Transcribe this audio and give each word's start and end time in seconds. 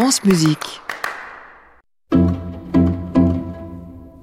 France 0.00 0.22
Musique. 0.22 0.80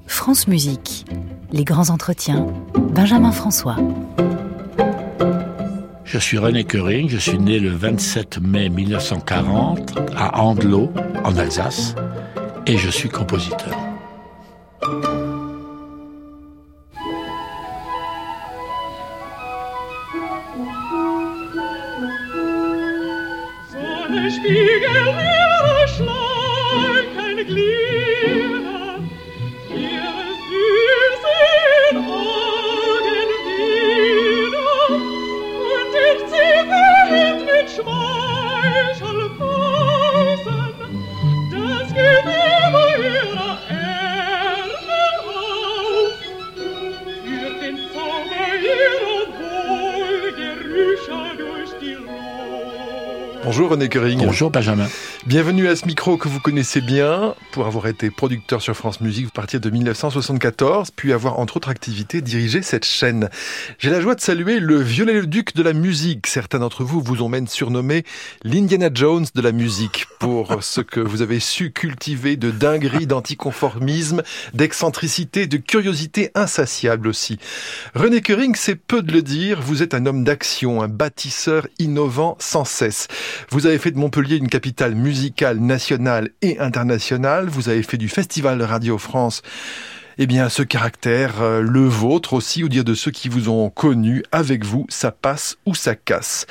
France 0.08 0.48
Musique. 0.48 1.06
Les 1.52 1.66
grands 1.66 1.90
entretiens. 1.90 2.48
Benjamin 2.94 3.34
François. 3.34 3.76
Je 6.06 6.18
suis 6.18 6.38
René 6.38 6.64
Köring, 6.64 7.10
je 7.10 7.18
suis 7.18 7.38
né 7.38 7.60
le 7.60 7.72
27 7.72 8.40
mai 8.40 8.70
1940 8.70 10.00
à 10.16 10.40
Andelot, 10.40 10.94
en 11.26 11.36
Alsace, 11.36 11.94
et 12.68 12.78
je 12.78 12.90
suis 12.90 13.10
compositeur. 13.10 13.85
Bonjour 53.56 53.72
René 53.72 53.88
Köring. 53.88 54.20
Bonjour 54.20 54.52
Benjamin. 54.52 54.86
Bienvenue 55.28 55.68
à 55.68 55.76
ce 55.76 55.88
micro 55.88 56.18
que 56.18 56.28
vous 56.28 56.40
connaissez 56.40 56.82
bien 56.82 57.34
pour 57.52 57.66
avoir 57.66 57.88
été 57.88 58.12
producteur 58.12 58.62
sur 58.62 58.76
France 58.76 59.02
Musique 59.02 59.30
à 59.30 59.32
partir 59.32 59.60
de 59.60 59.72
1974, 59.72 60.92
puis 60.92 61.14
avoir 61.14 61.40
entre 61.40 61.58
autres 61.58 61.70
activités 61.70 62.22
dirigé 62.22 62.62
cette 62.62 62.86
chaîne. 62.86 63.32
J'ai 63.80 63.90
la 63.90 64.02
joie 64.02 64.14
de 64.14 64.22
saluer 64.22 64.60
le 64.60 64.80
violet-le-duc 64.80 65.56
de 65.56 65.64
la 65.64 65.74
musique. 65.74 66.28
Certains 66.28 66.60
d'entre 66.60 66.84
vous 66.84 67.02
vous 67.02 67.24
ont 67.24 67.28
même 67.30 67.48
surnommé 67.48 68.04
l'Indiana 68.44 68.92
Jones 68.94 69.26
de 69.34 69.42
la 69.42 69.52
musique 69.52 70.06
pour 70.20 70.60
ce 70.64 70.82
que 70.82 71.00
vous 71.00 71.24
avez 71.24 71.40
su 71.40 71.72
cultiver 71.72 72.38
de 72.38 72.52
dinguerie, 72.52 73.08
d'anticonformisme, 73.08 74.22
d'excentricité, 74.54 75.48
de 75.48 75.58
curiosité 75.58 76.30
insatiable 76.36 77.08
aussi. 77.08 77.40
René 77.96 78.22
Köring, 78.22 78.54
c'est 78.54 78.76
peu 78.76 79.02
de 79.02 79.12
le 79.12 79.24
dire, 79.24 79.60
vous 79.60 79.82
êtes 79.82 79.96
un 79.96 80.06
homme 80.06 80.24
d'action, 80.24 80.84
un 80.84 80.88
bâtisseur 80.88 81.68
innovant 81.80 82.38
sans 82.40 82.64
cesse. 82.64 83.08
Vous 83.50 83.66
avez 83.66 83.80
fait 83.80 83.90
de 83.90 83.98
Montpellier 83.98 84.36
une 84.36 84.50
capitale 84.50 84.94
musicale 84.94 85.15
nationale 85.60 86.30
et 86.42 86.60
internationale. 86.60 87.48
Vous 87.48 87.70
avez 87.70 87.84
fait 87.84 87.98
du 87.98 88.10
Festival 88.10 88.58
de 88.58 88.64
Radio 88.64 88.98
France 88.98 89.42
eh 90.18 90.28
bien, 90.28 90.50
ce 90.50 90.64
caractère, 90.64 91.42
euh, 91.42 91.62
le 91.62 91.86
vôtre 91.86 92.34
aussi, 92.34 92.64
ou 92.64 92.70
dire 92.70 92.84
de 92.84 92.94
ceux 92.94 93.12
qui 93.12 93.30
vous 93.30 93.50
ont 93.50 93.70
connu, 93.70 94.24
avec 94.32 94.64
vous, 94.64 94.86
ça 94.90 95.12
passe 95.12 95.58
ou 95.66 95.76
ça 95.76 95.96
casse. 95.96 96.46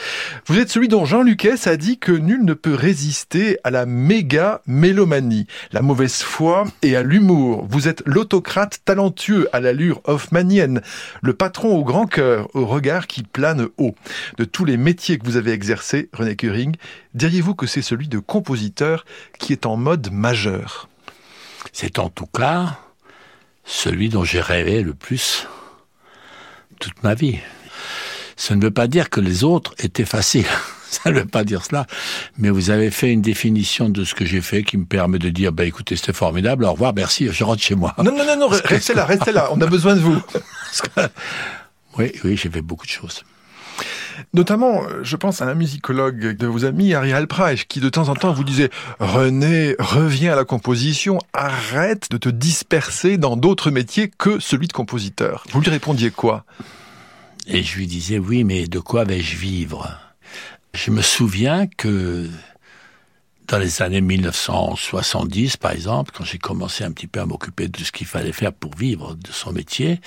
Vous 0.47 0.59
êtes 0.59 0.71
celui 0.71 0.89
dont 0.89 1.05
Jean 1.05 1.23
Lucas 1.23 1.63
a 1.67 1.77
dit 1.77 1.99
que 1.99 2.13
nul 2.13 2.45
ne 2.45 2.55
peut 2.55 2.75
résister 2.75 3.59
à 3.65 3.71
la 3.71 3.87
méga 3.87 4.61
mélomanie, 4.67 5.47
la 5.73 5.83
mauvaise 5.83 6.23
foi 6.23 6.65
et 6.83 6.97
à 6.97 7.03
l'humour. 7.03 7.67
Vous 7.69 7.89
êtes 7.89 8.03
l'autocrate 8.07 8.81
talentueux 8.85 9.49
à 9.53 9.61
l'allure 9.61 10.01
hoffmanienne, 10.05 10.83
le 11.23 11.33
patron 11.33 11.77
au 11.77 11.85
grand 11.85 12.07
cœur, 12.07 12.49
au 12.55 12.67
regard 12.67 13.07
qui 13.07 13.23
plane 13.23 13.69
haut. 13.79 13.95
De 14.37 14.45
tous 14.45 14.65
les 14.65 14.77
métiers 14.77 15.19
que 15.19 15.25
vous 15.25 15.37
avez 15.37 15.53
exercés, 15.53 16.09
René 16.13 16.37
Curing, 16.37 16.77
diriez-vous 17.15 17.55
que 17.55 17.67
c'est 17.67 17.83
celui 17.83 18.09
de 18.09 18.19
compositeur 18.19 19.05
qui 19.39 19.53
est 19.53 19.67
en 19.67 19.77
mode 19.77 20.13
majeur? 20.13 20.89
C'est 21.73 21.99
en 21.99 22.11
tout 22.11 22.27
cas 22.27 22.79
celui 23.65 24.09
dont 24.09 24.25
j'ai 24.25 24.41
rêvé 24.41 24.83
le 24.83 24.95
plus 24.95 25.47
toute 26.81 27.03
ma 27.03 27.15
vie. 27.15 27.39
Ça 28.37 28.57
ne 28.57 28.63
veut 28.63 28.71
pas 28.71 28.87
dire 28.87 29.11
que 29.11 29.21
les 29.21 29.45
autres 29.45 29.75
étaient 29.79 30.05
faciles. 30.05 30.47
Ça 30.91 31.11
ne 31.11 31.19
veut 31.19 31.27
pas 31.27 31.43
dire 31.43 31.65
cela. 31.65 31.87
Mais 32.39 32.51
vous 32.51 32.71
avez 32.71 32.91
fait 32.91 33.13
une 33.13 33.21
définition 33.21 33.89
de 33.89 34.05
ce 34.05 34.15
que 34.15 34.25
j'ai 34.25 34.41
fait 34.41 34.63
qui 34.63 34.77
me 34.77 34.85
permet 34.85 35.19
de 35.19 35.29
dire, 35.29 35.53
bah 35.53 35.65
écoutez, 35.65 35.97
c'était 35.97 36.13
formidable, 36.13 36.65
au 36.65 36.73
revoir, 36.73 36.93
merci, 36.95 37.29
je 37.33 37.43
rentre 37.43 37.63
chez 37.63 37.75
moi. 37.75 37.95
Non, 37.99 38.17
non, 38.17 38.25
non, 38.25 38.37
non, 38.39 38.49
restez 38.65 38.95
là, 38.95 39.05
restez 39.05 39.33
là, 39.33 39.49
on 39.51 39.61
a 39.61 39.67
besoin 39.67 39.97
de 39.97 40.01
vous. 40.01 40.23
oui, 41.99 42.13
oui, 42.23 42.37
j'ai 42.37 42.49
fait 42.49 42.63
beaucoup 42.63 42.87
de 42.87 42.93
choses. 42.93 43.25
Notamment, 44.33 44.83
je 45.03 45.17
pense 45.17 45.43
à 45.43 45.47
un 45.47 45.55
musicologue 45.55 46.37
de 46.37 46.47
vos 46.47 46.65
amis, 46.65 46.95
Ariel 46.95 47.27
Price, 47.27 47.65
qui 47.65 47.81
de 47.81 47.89
temps 47.89 48.09
en 48.09 48.15
temps 48.15 48.33
vous 48.33 48.45
disait 48.45 48.71
René, 48.99 49.77
reviens 49.79 50.33
à 50.33 50.37
la 50.37 50.45
composition, 50.45 51.19
arrête 51.33 52.11
de 52.11 52.17
te 52.17 52.29
disperser 52.29 53.17
dans 53.19 53.37
d'autres 53.37 53.71
métiers 53.71 54.11
que 54.17 54.39
celui 54.39 54.69
de 54.69 54.73
compositeur. 54.73 55.45
Vous 55.51 55.61
lui 55.61 55.71
répondiez 55.71 56.11
quoi? 56.11 56.45
Et 57.47 57.63
je 57.63 57.77
lui 57.77 57.87
disais 57.87 58.19
oui, 58.19 58.45
mais 58.45 58.67
de 58.67 58.79
quoi 58.79 59.05
vais-je 59.05 59.37
vivre? 59.37 59.99
Je 60.73 60.91
me 60.91 61.03
souviens 61.03 61.67
que 61.67 62.29
dans 63.49 63.59
les 63.59 63.83
années 63.83 64.01
1970, 64.01 65.59
par 65.59 65.73
exemple, 65.73 66.13
quand 66.17 66.25
j'ai 66.25 66.39
commencé 66.39 66.83
un 66.83 66.93
petit 66.93 67.07
peu 67.07 67.21
à 67.21 67.27
m'occuper 67.27 67.69
de 67.69 67.79
ce 67.79 67.93
qu'il 67.93 68.07
fallait 68.07 68.33
faire 68.33 68.53
pour 68.53 68.75
vivre 68.75 69.15
de 69.15 69.31
son 69.31 69.53
métier, 69.53 70.01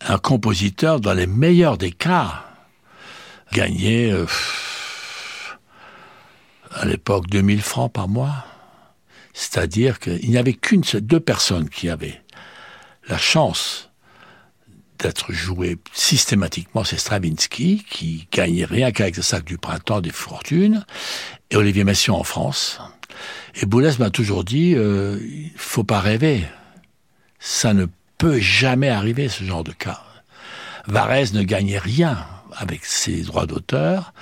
un 0.00 0.18
compositeur, 0.18 1.00
dans 1.00 1.12
les 1.12 1.26
meilleurs 1.26 1.78
des 1.78 1.92
cas, 1.92 2.49
gagnait 3.52 4.12
euh, 4.12 4.26
à 6.72 6.84
l'époque 6.84 7.28
2000 7.28 7.62
francs 7.62 7.92
par 7.92 8.08
mois. 8.08 8.44
C'est-à-dire 9.32 9.98
qu'il 9.98 10.28
n'y 10.28 10.38
avait 10.38 10.54
qu'une 10.54 10.82
deux 10.82 11.20
personnes 11.20 11.68
qui 11.68 11.88
avaient 11.88 12.20
la 13.08 13.18
chance 13.18 13.90
d'être 14.98 15.32
jouées 15.32 15.78
systématiquement, 15.92 16.84
c'est 16.84 16.98
Stravinsky, 16.98 17.84
qui 17.88 18.28
gagnait 18.30 18.66
rien 18.66 18.92
qu'avec 18.92 19.16
le 19.16 19.22
sac 19.22 19.44
du 19.44 19.56
printemps 19.56 20.00
des 20.00 20.10
fortunes, 20.10 20.84
et 21.50 21.56
Olivier 21.56 21.84
Messiaen 21.84 22.14
en 22.14 22.22
France. 22.22 22.80
Et 23.54 23.66
Boulez 23.66 23.92
m'a 23.98 24.10
toujours 24.10 24.44
dit, 24.44 24.74
euh, 24.76 25.18
faut 25.56 25.84
pas 25.84 26.00
rêver. 26.00 26.44
Ça 27.38 27.72
ne 27.72 27.86
peut 28.18 28.38
jamais 28.38 28.90
arriver, 28.90 29.28
ce 29.28 29.42
genre 29.42 29.64
de 29.64 29.72
cas. 29.72 30.02
Varese 30.86 31.32
ne 31.32 31.42
gagnait 31.42 31.78
rien 31.78 32.26
avec 32.56 32.84
ses 32.84 33.22
droits 33.22 33.46
d'auteur. 33.46 34.12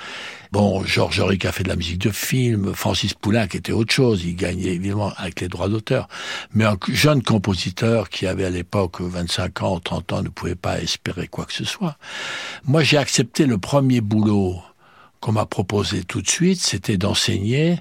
Bon, 0.50 0.82
Georges 0.84 1.20
Auric 1.20 1.44
a 1.44 1.52
fait 1.52 1.62
de 1.62 1.68
la 1.68 1.76
musique 1.76 1.98
de 1.98 2.10
film, 2.10 2.74
Francis 2.74 3.12
Poulain 3.12 3.46
qui 3.46 3.58
était 3.58 3.72
autre 3.72 3.92
chose, 3.92 4.24
il 4.24 4.34
gagnait 4.34 4.74
évidemment 4.74 5.12
avec 5.16 5.40
les 5.40 5.48
droits 5.48 5.68
d'auteur. 5.68 6.08
Mais 6.54 6.64
un 6.64 6.76
jeune 6.88 7.22
compositeur 7.22 8.08
qui 8.08 8.26
avait 8.26 8.46
à 8.46 8.50
l'époque 8.50 9.00
25 9.00 9.62
ans 9.62 9.76
ou 9.76 9.80
30 9.80 10.12
ans 10.12 10.22
ne 10.22 10.28
pouvait 10.28 10.54
pas 10.54 10.80
espérer 10.80 11.28
quoi 11.28 11.44
que 11.44 11.52
ce 11.52 11.64
soit. 11.64 11.98
Moi, 12.64 12.82
j'ai 12.82 12.96
accepté 12.96 13.44
le 13.44 13.58
premier 13.58 14.00
boulot 14.00 14.56
qu'on 15.20 15.32
m'a 15.32 15.46
proposé 15.46 16.04
tout 16.04 16.22
de 16.22 16.28
suite, 16.28 16.60
c'était 16.60 16.96
d'enseigner 16.96 17.80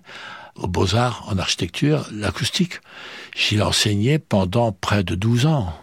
aux 0.55 0.67
Beaux-Arts 0.67 1.25
en 1.29 1.37
architecture 1.37 2.07
l'acoustique. 2.11 2.81
J'y 3.35 3.57
ai 3.57 3.61
enseigné 3.61 4.19
pendant 4.19 4.71
près 4.71 5.03
de 5.03 5.15
12 5.15 5.45
ans. 5.45 5.73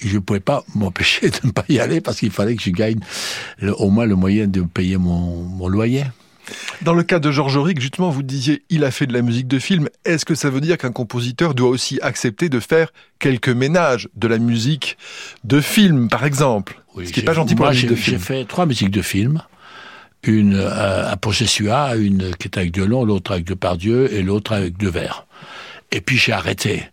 Et 0.00 0.08
je 0.08 0.14
ne 0.14 0.20
pouvais 0.20 0.40
pas 0.40 0.64
m'empêcher 0.74 1.30
de 1.30 1.38
ne 1.44 1.50
pas 1.50 1.64
y 1.68 1.78
aller 1.78 2.00
parce 2.00 2.18
qu'il 2.18 2.30
fallait 2.30 2.56
que 2.56 2.62
je 2.62 2.70
gagne 2.70 3.00
le, 3.58 3.74
au 3.74 3.90
moins 3.90 4.06
le 4.06 4.16
moyen 4.16 4.46
de 4.46 4.62
payer 4.62 4.96
mon, 4.96 5.42
mon 5.42 5.68
loyer. 5.68 6.04
Dans 6.82 6.94
le 6.94 7.02
cas 7.02 7.18
de 7.18 7.30
Georges 7.30 7.56
Auric, 7.56 7.80
justement, 7.80 8.10
vous 8.10 8.22
disiez, 8.22 8.62
il 8.68 8.84
a 8.84 8.90
fait 8.90 9.06
de 9.06 9.12
la 9.12 9.22
musique 9.22 9.46
de 9.46 9.58
film. 9.58 9.88
Est-ce 10.04 10.24
que 10.24 10.34
ça 10.34 10.50
veut 10.50 10.60
dire 10.60 10.76
qu'un 10.76 10.90
compositeur 10.90 11.54
doit 11.54 11.68
aussi 11.68 12.00
accepter 12.02 12.48
de 12.48 12.58
faire 12.58 12.92
quelques 13.18 13.48
ménages 13.48 14.08
de 14.16 14.26
la 14.26 14.38
musique 14.38 14.98
de 15.44 15.60
film, 15.60 16.08
par 16.08 16.24
exemple? 16.24 16.80
Oui, 16.94 17.06
Ce 17.06 17.12
qui 17.12 17.20
n'est 17.20 17.24
pas 17.24 17.32
gentil 17.32 17.54
pour 17.54 17.66
la 17.66 17.72
musique 17.72 17.90
de 17.90 17.94
film. 17.94 18.18
J'ai 18.18 18.24
fait 18.24 18.44
trois 18.44 18.66
musiques 18.66 18.90
de 18.90 19.02
film. 19.02 19.42
Une 20.24 20.54
euh, 20.54 21.10
à 21.10 21.16
Projet 21.16 21.46
une 21.96 22.34
qui 22.36 22.48
est 22.48 22.56
avec 22.56 22.74
violon, 22.74 23.04
l'autre 23.04 23.32
avec 23.32 23.44
Depardieu 23.44 24.12
et 24.12 24.22
l'autre 24.22 24.52
avec 24.52 24.76
deux 24.76 24.90
vers. 24.90 25.26
Et 25.90 26.00
puis 26.00 26.16
j'ai 26.16 26.32
arrêté 26.32 26.84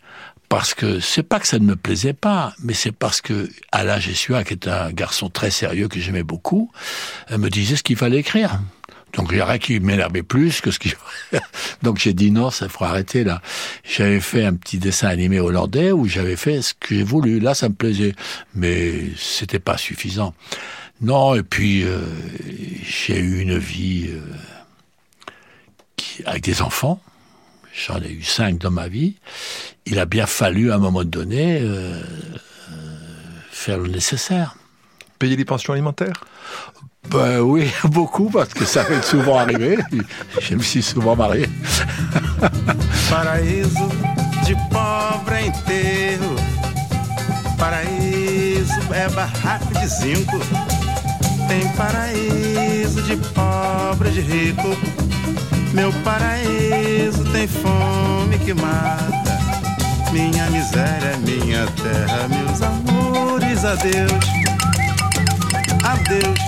parce 0.49 0.73
que 0.73 0.99
c'est 0.99 1.23
pas 1.23 1.39
que 1.39 1.47
ça 1.47 1.59
ne 1.59 1.65
me 1.65 1.75
plaisait 1.75 2.13
pas, 2.13 2.53
mais 2.63 2.73
c'est 2.73 2.91
parce 2.91 3.21
que 3.21 3.47
Alain 3.71 3.99
Jessua, 3.99 4.43
qui 4.43 4.53
est 4.53 4.67
un 4.67 4.91
garçon 4.91 5.29
très 5.29 5.51
sérieux 5.51 5.87
que 5.87 5.99
j'aimais 5.99 6.23
beaucoup, 6.23 6.71
me 7.31 7.49
disait 7.49 7.75
ce 7.75 7.83
qu'il 7.83 7.95
fallait 7.95 8.17
écrire. 8.17 8.59
Donc 9.13 9.29
il 9.31 9.37
y 9.37 9.41
a 9.41 9.45
rien 9.45 9.57
qui 9.57 9.79
m'énervait 9.79 10.23
plus 10.23 10.61
que 10.61 10.71
ce 10.71 10.79
qu'il 10.79 10.93
Donc 11.83 11.99
j'ai 11.99 12.13
dit 12.13 12.31
non, 12.31 12.51
ça 12.51 12.69
faut 12.69 12.83
arrêter 12.83 13.23
là. 13.23 13.41
J'avais 13.83 14.19
fait 14.19 14.43
un 14.43 14.53
petit 14.53 14.77
dessin 14.77 15.07
animé 15.07 15.39
hollandais 15.39 15.91
où 15.91 16.07
j'avais 16.07 16.35
fait 16.35 16.61
ce 16.61 16.73
que 16.73 16.95
j'ai 16.95 17.03
voulu. 17.03 17.39
Là, 17.39 17.53
ça 17.53 17.69
me 17.69 17.75
plaisait, 17.75 18.13
mais 18.53 18.93
c'était 19.17 19.59
pas 19.59 19.77
suffisant. 19.77 20.33
Non, 21.01 21.35
et 21.35 21.43
puis 21.43 21.83
euh, 21.83 22.01
j'ai 22.83 23.17
eu 23.19 23.39
une 23.39 23.57
vie 23.57 24.09
euh, 24.09 24.21
qui, 25.95 26.23
avec 26.25 26.43
des 26.43 26.61
enfants. 26.61 27.01
J'en 27.73 28.01
ai 28.01 28.11
eu 28.11 28.23
cinq 28.23 28.57
dans 28.57 28.71
ma 28.71 28.89
vie. 28.89 29.15
Il 29.85 29.99
a 29.99 30.05
bien 30.05 30.25
fallu, 30.25 30.71
à 30.71 30.75
un 30.75 30.79
moment 30.79 31.03
donné, 31.03 31.59
euh, 31.61 32.01
faire 33.51 33.77
le 33.77 33.89
nécessaire. 33.89 34.55
Payer 35.17 35.35
les 35.35 35.45
pensions 35.45 35.73
alimentaires? 35.73 36.23
Ben 37.09 37.39
oui, 37.39 37.71
beaucoup, 37.85 38.29
parce 38.29 38.53
que 38.53 38.65
ça 38.65 38.87
m'est 38.89 39.01
souvent 39.01 39.37
arrivé. 39.39 39.77
Je 40.41 40.55
me 40.55 40.61
suis 40.61 40.83
souvent 40.83 41.15
marié. 41.15 41.49
Paraíso 43.09 43.87
de 44.47 44.53
pobre 44.69 45.33
enterro. 45.47 46.35
Paraíso 47.57 48.93
é 48.93 49.09
barraco 49.09 49.73
de 49.73 49.87
zinco. 49.87 50.39
Tem 51.47 51.67
paraíso 51.75 53.01
de 53.01 53.15
pobre 53.33 54.11
de 54.11 54.21
rico. 54.21 54.69
Meu 55.73 55.91
paraíso 56.03 57.23
tem 57.31 57.47
fome 57.47 58.37
que 58.45 58.53
mata. 58.53 59.48
Minha 60.13 60.49
miséria 60.49 61.17
minha 61.25 61.65
terra, 61.81 62.27
meus 62.27 62.61
amores, 62.61 63.65
adeus. 63.65 64.25
Adeus. 65.83 66.39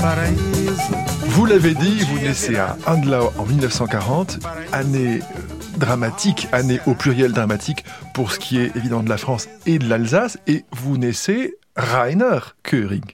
Paraíso. 0.00 0.94
Vous 1.26 1.46
l'avez 1.46 1.74
dit, 1.74 2.00
vous 2.04 2.18
naissez 2.18 2.56
à 2.56 2.76
Andlau 2.86 3.32
en 3.38 3.44
1940, 3.46 4.38
année 4.72 5.20
euh, 5.20 5.78
dramatique, 5.78 6.48
année 6.52 6.80
au 6.86 6.94
pluriel 6.94 7.32
dramatique 7.32 7.84
pour 8.14 8.32
ce 8.32 8.38
qui 8.38 8.58
est 8.58 8.74
évidemment 8.76 9.02
de 9.02 9.08
la 9.08 9.16
France 9.18 9.48
et 9.66 9.78
de 9.78 9.88
l'Alsace, 9.88 10.38
et 10.46 10.64
vous 10.72 10.98
naissez 10.98 11.54
Rainer 11.76 12.38
Köring. 12.62 13.04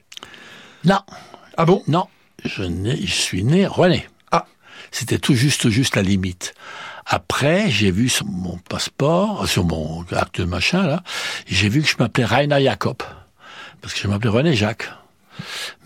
Non, 0.85 0.99
Ah 1.57 1.65
bon? 1.65 1.83
Non, 1.87 2.07
je, 2.43 2.63
nais- 2.63 2.99
je 3.01 3.13
suis 3.13 3.43
né 3.43 3.65
René. 3.67 4.07
Ah. 4.31 4.45
C'était 4.91 5.19
tout 5.19 5.35
juste, 5.35 5.61
tout 5.61 5.69
juste 5.71 5.95
la 5.95 6.01
limite. 6.01 6.53
Après, 7.11 7.71
j'ai 7.71 7.89
vu 7.89 8.07
sur 8.07 8.27
mon 8.27 8.57
passeport, 8.69 9.47
sur 9.47 9.65
mon 9.65 10.05
acte 10.11 10.41
de 10.41 10.45
machin, 10.45 10.85
là, 10.85 11.01
j'ai 11.47 11.67
vu 11.67 11.81
que 11.81 11.87
je 11.89 11.95
m'appelais 11.97 12.25
Rainer 12.25 12.63
Jacob. 12.63 12.97
Parce 13.81 13.95
que 13.95 13.99
je 13.99 14.07
m'appelais 14.07 14.29
René 14.29 14.53
Jacques. 14.53 14.89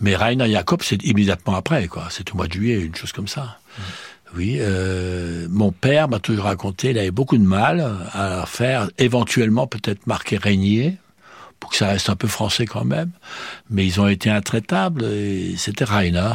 Mais 0.00 0.16
Rainer 0.16 0.50
Jacob, 0.50 0.82
c'est 0.82 1.02
immédiatement 1.02 1.54
après, 1.54 1.86
quoi. 1.88 2.08
C'est 2.10 2.30
au 2.32 2.36
mois 2.36 2.46
de 2.46 2.52
juillet, 2.52 2.78
une 2.80 2.94
chose 2.94 3.12
comme 3.12 3.28
ça. 3.28 3.58
Oui, 4.36 4.58
euh, 4.58 5.46
mon 5.48 5.70
père 5.72 6.08
m'a 6.08 6.18
toujours 6.18 6.44
raconté, 6.44 6.90
il 6.90 6.98
avait 6.98 7.12
beaucoup 7.12 7.38
de 7.38 7.44
mal 7.44 8.08
à 8.12 8.44
faire 8.46 8.90
éventuellement 8.98 9.66
peut-être 9.66 10.06
marquer 10.06 10.36
Régnier, 10.36 10.98
pour 11.60 11.70
que 11.70 11.76
ça 11.76 11.86
reste 11.86 12.10
un 12.10 12.16
peu 12.16 12.28
français 12.28 12.66
quand 12.66 12.84
même. 12.84 13.12
Mais 13.70 13.86
ils 13.86 14.00
ont 14.00 14.08
été 14.08 14.28
intraitables 14.28 15.04
et 15.04 15.54
c'était 15.56 15.84
Rainer. 15.84 16.32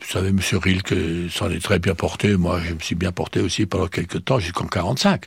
Vous 0.00 0.12
savez, 0.12 0.32
Monsieur 0.32 0.58
Rilke 0.58 0.94
s'en 1.30 1.50
est 1.50 1.62
très 1.62 1.78
bien 1.78 1.94
porté. 1.94 2.36
Moi, 2.36 2.60
je 2.60 2.74
me 2.74 2.80
suis 2.80 2.94
bien 2.94 3.12
porté 3.12 3.40
aussi 3.40 3.66
pendant 3.66 3.88
quelques 3.88 4.24
temps, 4.24 4.38
jusqu'en 4.38 4.66
45. 4.66 5.24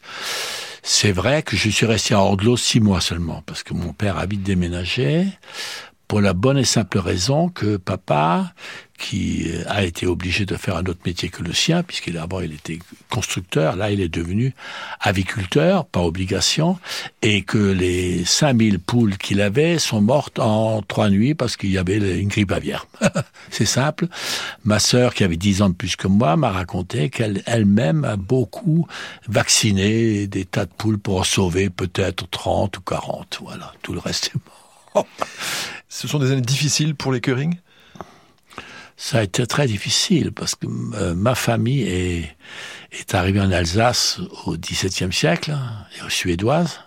C'est 0.84 1.12
vrai 1.12 1.44
que 1.44 1.58
je 1.58 1.70
suis 1.70 1.86
resté 1.86 2.14
à 2.14 2.20
Ordlo 2.20 2.56
six 2.56 2.80
mois 2.80 3.02
seulement, 3.02 3.44
parce 3.46 3.64
que 3.64 3.74
mon 3.74 3.94
père 3.94 4.18
a 4.18 4.26
vite 4.26 4.44
déménagé, 4.44 5.26
pour 6.08 6.22
la 6.22 6.34
bonne 6.34 6.58
et 6.58 6.66
simple 6.66 7.00
raison 7.00 7.50
que 7.50 7.78
papa, 7.78 8.54
qui 9.00 9.52
a 9.68 9.84
été 9.84 10.06
obligé 10.06 10.46
de 10.46 10.56
faire 10.56 10.76
un 10.76 10.84
autre 10.86 11.00
métier 11.06 11.30
que 11.30 11.42
le 11.42 11.54
sien, 11.54 11.82
puisqu'il 11.84 12.18
avant 12.18 12.42
il 12.42 12.54
était 12.54 12.80
constructeur, 13.10 13.76
là 13.76 13.92
il 13.92 14.02
est 14.02 14.10
devenu 14.10 14.54
aviculteur, 15.00 15.86
par 15.86 16.04
obligation, 16.04 16.78
et 17.22 17.42
que 17.42 17.58
les 17.58 18.26
5000 18.26 18.80
poules 18.80 19.18
qu'il 19.18 19.42
avait 19.42 19.80
sont 19.80 20.02
mortes 20.02 20.40
en 20.40 20.82
trois 20.82 21.10
nuits 21.10 21.34
parce 21.34 21.58
qu'il 21.58 21.72
y 21.72 21.78
avait 21.78 22.20
une 22.20 22.28
grippe 22.28 22.52
aviaire. 22.52 22.88
C'est 23.50 23.66
simple. 23.66 24.08
Ma 24.64 24.80
sœur, 24.80 25.14
qui 25.14 25.24
avait 25.24 25.38
10 25.38 25.62
ans 25.62 25.70
de 25.70 25.76
plus 25.76 25.96
que 25.96 26.08
moi, 26.08 26.36
m'a 26.36 26.52
raconté 26.52 27.10
qu'elle 27.10 27.42
elle-même 27.46 28.04
a 28.04 28.18
beaucoup 28.18 28.88
vacciné 29.28 30.28
des 30.28 30.46
tas 30.46 30.66
de 30.66 30.72
poules 30.78 31.00
pour 31.00 31.20
en 31.20 31.24
sauver 31.24 31.70
peut-être 31.70 32.30
30 32.30 32.78
ou 32.78 32.82
40. 32.82 33.40
Voilà, 33.44 33.74
tout 33.82 33.94
le 33.94 34.00
reste 34.00 34.28
est 34.28 34.96
mort. 34.96 35.08
Ce 35.88 36.08
sont 36.08 36.20
des 36.20 36.32
années 36.32 36.42
difficiles 36.42 36.96
pour 36.96 37.12
les 37.12 37.22
Köring 37.22 37.56
Ça 39.02 39.20
a 39.20 39.24
été 39.24 39.48
très 39.48 39.66
difficile 39.66 40.34
parce 40.34 40.56
que 40.56 40.68
euh, 40.68 41.16
ma 41.16 41.34
famille 41.34 41.84
est, 41.84 42.36
est 42.92 43.16
arrivée 43.16 43.40
en 43.40 43.50
Alsace 43.50 44.20
au 44.46 44.58
XVIIe 44.58 45.14
siècle, 45.14 45.52
hein, 45.52 45.86
et 45.96 46.10
suédoise. 46.10 46.82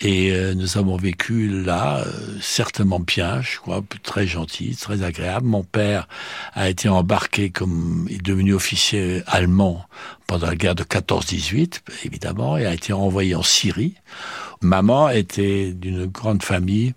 Et 0.00 0.30
euh, 0.30 0.54
nous 0.54 0.78
avons 0.78 0.96
vécu 0.96 1.48
là, 1.48 2.04
euh, 2.06 2.12
certainement 2.40 3.00
bien, 3.00 3.42
je 3.42 3.58
crois, 3.58 3.82
très 4.04 4.28
gentil, 4.28 4.76
très 4.76 5.02
agréable. 5.02 5.44
Mon 5.44 5.64
père 5.64 6.06
a 6.54 6.68
été 6.68 6.88
embarqué 6.88 7.50
comme, 7.50 8.06
est 8.08 8.22
devenu 8.22 8.54
officier 8.54 9.24
allemand 9.26 9.86
pendant 10.28 10.46
la 10.46 10.54
guerre 10.54 10.76
de 10.76 10.84
14-18, 10.84 11.80
évidemment, 12.04 12.56
et 12.56 12.64
a 12.64 12.72
été 12.72 12.92
envoyé 12.92 13.34
en 13.34 13.42
Syrie. 13.42 13.94
Maman 14.60 15.10
était 15.10 15.72
d'une 15.72 16.06
grande 16.06 16.44
famille 16.44 16.94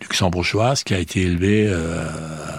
luxembourgeoise 0.00 0.82
qui 0.84 0.94
a 0.94 0.98
été 0.98 1.22
élevée 1.22 1.66
euh, 1.68 2.04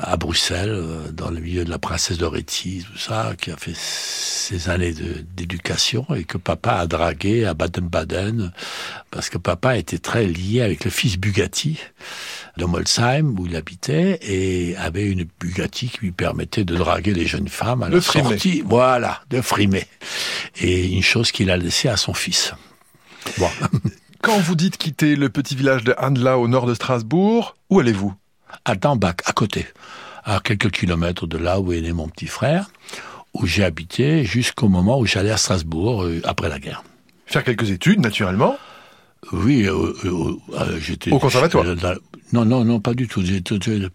à 0.01 0.17
Bruxelles, 0.17 0.69
euh, 0.71 1.11
dans 1.11 1.29
le 1.29 1.39
milieu 1.39 1.63
de 1.65 1.69
la 1.69 1.77
princesse 1.79 2.17
de 2.17 2.25
Réti, 2.25 2.85
tout 2.91 2.97
ça, 2.97 3.33
qui 3.39 3.51
a 3.51 3.57
fait 3.57 3.75
ses 3.75 4.69
années 4.69 4.93
d'éducation 5.35 6.05
et 6.15 6.23
que 6.23 6.37
papa 6.37 6.73
a 6.73 6.87
dragué 6.87 7.45
à 7.45 7.53
Baden-Baden, 7.53 8.51
parce 9.11 9.29
que 9.29 9.37
papa 9.37 9.77
était 9.77 9.97
très 9.97 10.25
lié 10.25 10.61
avec 10.61 10.85
le 10.85 10.91
fils 10.91 11.17
Bugatti 11.17 11.79
de 12.57 12.65
Molsheim, 12.65 13.35
où 13.37 13.45
il 13.47 13.55
habitait, 13.55 14.19
et 14.21 14.75
avait 14.77 15.05
une 15.05 15.25
Bugatti 15.39 15.89
qui 15.89 15.99
lui 16.01 16.11
permettait 16.11 16.63
de 16.63 16.75
draguer 16.75 17.13
les 17.13 17.25
jeunes 17.27 17.49
femmes 17.49 17.83
à 17.83 17.89
De 17.89 17.95
la 17.95 18.01
frimer. 18.01 18.29
sortie. 18.29 18.63
Voilà, 18.65 19.21
de 19.29 19.41
frimer. 19.41 19.85
Et 20.61 20.87
une 20.87 21.03
chose 21.03 21.31
qu'il 21.31 21.49
a 21.51 21.57
laissée 21.57 21.89
à 21.89 21.97
son 21.97 22.13
fils. 22.13 22.53
Bon. 23.37 23.49
Quand 24.25 24.39
vous 24.39 24.55
dites 24.55 24.77
quitter 24.77 25.15
le 25.15 25.29
petit 25.29 25.55
village 25.55 25.83
de 25.83 25.93
Andlau 25.99 26.41
au 26.41 26.47
nord 26.47 26.65
de 26.65 26.73
Strasbourg, 26.73 27.55
où 27.69 27.79
allez-vous? 27.79 28.11
À 28.65 28.73
Dambach, 28.73 29.17
à 29.25 29.33
côté, 29.33 29.67
à 30.23 30.39
quelques 30.39 30.71
kilomètres 30.71 31.27
de 31.27 31.37
là 31.37 31.59
où 31.59 31.71
est 31.71 31.81
né 31.81 31.93
mon 31.93 32.07
petit 32.07 32.25
frère, 32.25 32.71
où 33.35 33.45
j'ai 33.45 33.63
habité 33.63 34.25
jusqu'au 34.25 34.67
moment 34.67 34.97
où 34.97 35.05
j'allais 35.05 35.29
à 35.29 35.37
Strasbourg 35.37 36.05
euh, 36.05 36.21
après 36.23 36.49
la 36.49 36.57
guerre. 36.57 36.83
Faire 37.27 37.43
quelques 37.43 37.69
études, 37.69 37.99
naturellement? 37.99 38.57
Oui, 39.31 39.67
euh, 39.67 39.93
euh, 40.05 40.37
euh, 40.53 40.79
j'étais 40.79 41.11
Au 41.11 41.19
conservatoire 41.19 41.63
Non, 42.33 42.43
non, 42.43 42.65
non, 42.65 42.79
pas 42.79 42.95
du 42.95 43.07
tout. 43.07 43.23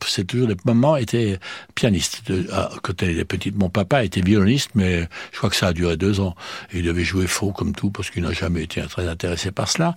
C'est 0.06 0.24
toujours 0.24 0.48
maman 0.64 0.96
était 0.96 1.40
pianiste 1.74 2.22
à 2.52 2.70
côté 2.82 3.12
des 3.12 3.24
petites. 3.24 3.56
Mon 3.56 3.68
papa 3.68 4.04
était 4.04 4.20
violoniste, 4.20 4.70
mais 4.74 5.08
je 5.32 5.38
crois 5.38 5.50
que 5.50 5.56
ça 5.56 5.68
a 5.68 5.72
duré 5.72 5.96
deux 5.96 6.20
ans. 6.20 6.36
Il 6.72 6.84
devait 6.84 7.02
jouer 7.02 7.26
faux 7.26 7.50
comme 7.50 7.74
tout 7.74 7.90
parce 7.90 8.08
qu'il 8.08 8.22
n'a 8.22 8.32
jamais 8.32 8.62
été 8.62 8.82
très 8.82 9.08
intéressé 9.08 9.50
par 9.50 9.68
cela. 9.68 9.96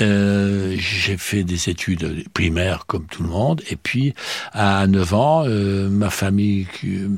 Euh, 0.00 0.76
j'ai 0.78 1.16
fait 1.16 1.42
des 1.42 1.70
études 1.70 2.24
primaires 2.32 2.86
comme 2.86 3.06
tout 3.06 3.24
le 3.24 3.28
monde, 3.28 3.62
et 3.68 3.76
puis 3.76 4.14
à 4.52 4.86
9 4.86 5.14
ans, 5.14 5.44
euh, 5.46 5.88
ma 5.88 6.10
famille 6.10 6.66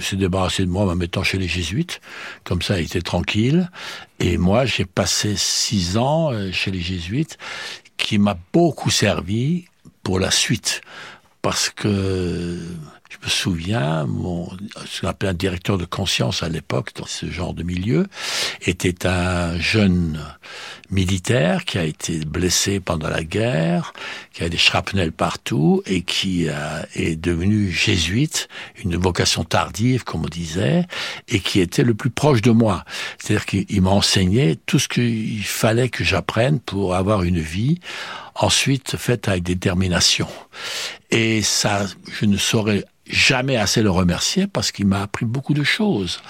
s'est 0.01 0.17
débarrassée 0.17 0.65
de 0.65 0.71
moi 0.71 0.85
en 0.85 0.87
me 0.87 0.95
mettant 0.95 1.23
chez 1.23 1.39
les 1.39 1.49
jésuites. 1.49 2.01
Comme 2.43 2.63
ça, 2.63 2.81
il 2.81 2.87
était 2.87 3.03
tranquille. 3.03 3.71
Et 4.19 4.39
moi, 4.39 4.65
j'ai 4.65 4.87
passé 4.87 5.35
six 5.37 5.99
ans 5.99 6.33
euh, 6.33 6.51
chez 6.53 6.71
les 6.71 6.81
jésuites, 6.81 7.37
qui 7.97 8.19
m'a 8.19 8.39
beaucoup 8.53 8.91
servi 8.91 9.67
pour 10.05 10.21
la 10.21 10.31
suite. 10.31 10.83
Parce 11.43 11.69
que 11.69 12.59
je 13.21 13.27
me 13.27 13.31
souviens, 13.31 14.05
mon, 14.07 14.49
ce 14.87 15.01
qu'on 15.01 15.09
appelait 15.09 15.31
un 15.31 15.35
directeur 15.35 15.79
de 15.79 15.85
conscience 15.85 16.43
à 16.43 16.49
l'époque, 16.49 16.91
dans 16.97 17.07
ce 17.07 17.31
genre 17.31 17.55
de 17.55 17.63
milieu, 17.63 18.07
était 18.63 19.07
un 19.07 19.59
jeune 19.59 20.21
militaire 20.91 21.65
qui 21.65 21.79
a 21.79 21.85
été 21.85 22.21
blessé 22.21 22.81
pendant 22.81 23.09
la 23.09 23.25
guerre, 23.25 23.93
qui 24.33 24.43
a 24.43 24.49
des 24.49 24.59
shrapnels 24.59 25.13
partout 25.13 25.83
et 25.87 26.03
qui 26.03 26.49
euh, 26.49 26.83
est 26.95 27.17
devenu 27.17 27.71
jésuite, 27.71 28.49
une 28.83 28.97
vocation 28.97 29.45
tardive, 29.45 30.05
comme 30.05 30.25
on 30.25 30.29
disait, 30.29 30.87
et 31.29 31.41
qui 31.41 31.61
était 31.61 31.85
le 31.85 31.95
plus 31.95 32.11
proche 32.11 32.43
de 32.43 32.51
moi. 32.51 32.85
C'est-à-dire 33.19 33.47
qu'il 33.47 33.83
m'a 33.83 33.91
enseigné 33.91 34.57
tout 34.67 34.79
ce 34.79 34.89
qu'il 34.89 35.45
fallait 35.45 35.89
que 35.89 36.05
j'apprenne 36.05 36.61
pour 36.61 36.95
avoir 36.95 37.23
une 37.23 37.41
vie 37.41 37.81
ensuite 38.35 38.97
faite 38.97 39.29
avec 39.29 39.45
détermination. 39.45 40.29
Et 41.11 41.43
ça, 41.43 41.87
je 42.13 42.27
ne 42.27 42.37
saurais 42.37 42.85
jamais 43.09 43.57
assez 43.57 43.83
le 43.83 43.91
remercier 43.91 44.47
parce 44.47 44.73
qu'il 44.73 44.87
m'a 44.87 45.03
appris 45.03 45.27
beaucoup 45.27 45.55
de 45.55 45.65
choses. 45.65 46.21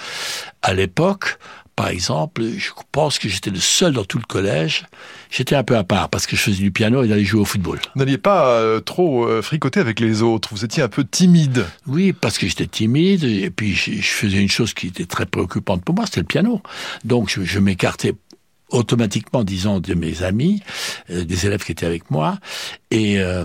À 0.62 0.74
l'époque, 0.74 1.38
par 1.76 1.88
exemple, 1.88 2.42
je 2.56 2.70
pense 2.92 3.18
que 3.18 3.28
j'étais 3.28 3.50
le 3.50 3.58
seul 3.58 3.92
dans 3.94 4.04
tout 4.04 4.18
le 4.18 4.24
collège. 4.24 4.86
J'étais 5.30 5.56
un 5.56 5.64
peu 5.64 5.76
à 5.76 5.82
part 5.82 6.08
parce 6.08 6.26
que 6.26 6.36
je 6.36 6.42
faisais 6.42 6.62
du 6.62 6.70
piano 6.70 7.02
et 7.02 7.08
d'aller 7.08 7.24
jouer 7.24 7.40
au 7.40 7.44
football. 7.44 7.80
Vous 7.94 7.98
n'alliez 7.98 8.18
pas 8.18 8.48
euh, 8.48 8.80
trop 8.80 9.24
euh, 9.24 9.42
fricoter 9.42 9.80
avec 9.80 9.98
les 9.98 10.22
autres. 10.22 10.50
Vous 10.52 10.64
étiez 10.64 10.82
un 10.82 10.88
peu 10.88 11.04
timide. 11.04 11.66
Oui, 11.86 12.12
parce 12.12 12.38
que 12.38 12.46
j'étais 12.46 12.66
timide 12.66 13.24
et 13.24 13.50
puis 13.50 13.74
je, 13.74 13.92
je 13.92 14.08
faisais 14.08 14.40
une 14.40 14.48
chose 14.48 14.72
qui 14.72 14.86
était 14.86 15.06
très 15.06 15.26
préoccupante 15.26 15.84
pour 15.84 15.94
moi, 15.94 16.06
c'était 16.06 16.20
le 16.20 16.26
piano. 16.26 16.62
Donc 17.04 17.28
je, 17.28 17.42
je 17.42 17.58
m'écartais 17.58 18.14
automatiquement, 18.74 19.44
disons, 19.44 19.80
de 19.80 19.94
mes 19.94 20.22
amis, 20.22 20.62
euh, 21.10 21.24
des 21.24 21.46
élèves 21.46 21.64
qui 21.64 21.72
étaient 21.72 21.86
avec 21.86 22.10
moi. 22.10 22.38
Et 22.90 23.18
euh, 23.20 23.44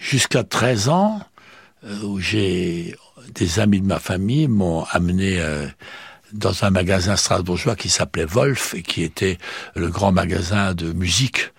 jusqu'à 0.00 0.44
13 0.44 0.88
ans, 0.88 1.20
où 2.02 2.18
j'ai 2.20 2.96
des 3.34 3.60
amis 3.60 3.80
de 3.80 3.86
ma 3.86 3.98
famille 3.98 4.48
m'ont 4.48 4.84
amené 4.90 5.40
euh, 5.40 5.66
dans 6.32 6.64
un 6.64 6.70
magasin 6.70 7.16
strasbourgeois 7.16 7.76
qui 7.76 7.88
s'appelait 7.88 8.24
Wolf 8.24 8.74
et 8.74 8.82
qui 8.82 9.02
était 9.02 9.38
le 9.74 9.88
grand 9.88 10.12
magasin 10.12 10.74
de 10.74 10.92
musique. 10.92 11.52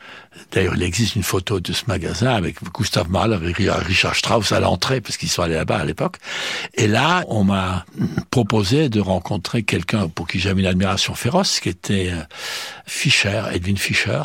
D'ailleurs, 0.52 0.76
il 0.76 0.84
existe 0.84 1.16
une 1.16 1.24
photo 1.24 1.60
de 1.60 1.74
ce 1.74 1.86
magasin 1.88 2.30
avec 2.30 2.64
Gustave 2.72 3.10
Mahler 3.10 3.40
et 3.44 3.70
Richard 3.72 4.16
Strauss 4.16 4.52
à 4.52 4.60
l'entrée, 4.60 5.02
parce 5.02 5.18
qu'ils 5.18 5.30
sont 5.30 5.42
allés 5.42 5.56
là-bas 5.56 5.78
à 5.78 5.86
l'époque. 5.86 6.18
Et 6.76 6.88
là, 6.88 7.24
on 7.28 7.44
m'a 7.44 7.86
proposé 8.30 8.90
de 8.90 9.00
rencontrer 9.00 9.64
quelqu'un 9.64 10.08
pour 10.10 10.28
qui 10.28 10.40
j'avais 10.40 10.62
une 10.62 10.68
admiration 10.68 11.16
féroce, 11.16 11.60
qui 11.60 11.70
était 11.70 12.12
euh, 12.12 12.22
Fischer, 12.86 13.44
Edwin 13.52 13.78
Fischer, 13.78 14.22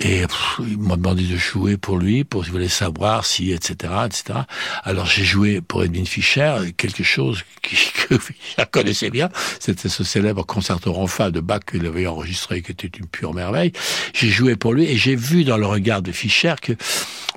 et 0.00 0.24
il 0.60 0.78
m'a 0.78 0.96
demandé 0.96 1.24
de 1.24 1.36
jouer 1.36 1.76
pour 1.76 1.98
lui, 1.98 2.24
pour 2.24 2.44
il 2.44 2.50
voulait 2.50 2.68
savoir 2.68 3.26
si, 3.26 3.52
etc., 3.52 3.92
etc. 4.06 4.40
Alors 4.82 5.06
j'ai 5.06 5.24
joué 5.24 5.60
pour 5.60 5.84
Edwin 5.84 6.06
Fischer, 6.06 6.56
quelque 6.76 7.02
chose 7.02 7.42
que 7.62 8.16
je 8.16 8.64
connaissais 8.70 9.10
bien. 9.10 9.28
C'était 9.58 9.90
ce 9.90 10.02
célèbre 10.02 10.44
concerto 10.44 10.94
en 10.94 11.06
fa 11.06 11.30
de 11.30 11.40
Bach 11.40 11.60
qu'il 11.70 11.84
avait 11.86 12.06
enregistré, 12.06 12.62
qui 12.62 12.72
était 12.72 12.88
une 12.88 13.06
pure 13.06 13.34
merveille. 13.34 13.72
J'ai 14.14 14.30
joué 14.30 14.56
pour 14.56 14.72
lui 14.72 14.86
et 14.86 14.96
j'ai 14.96 15.16
vu 15.16 15.44
dans 15.44 15.58
le 15.58 15.66
regard 15.66 16.00
de 16.00 16.12
Fischer 16.12 16.54
que, 16.60 16.72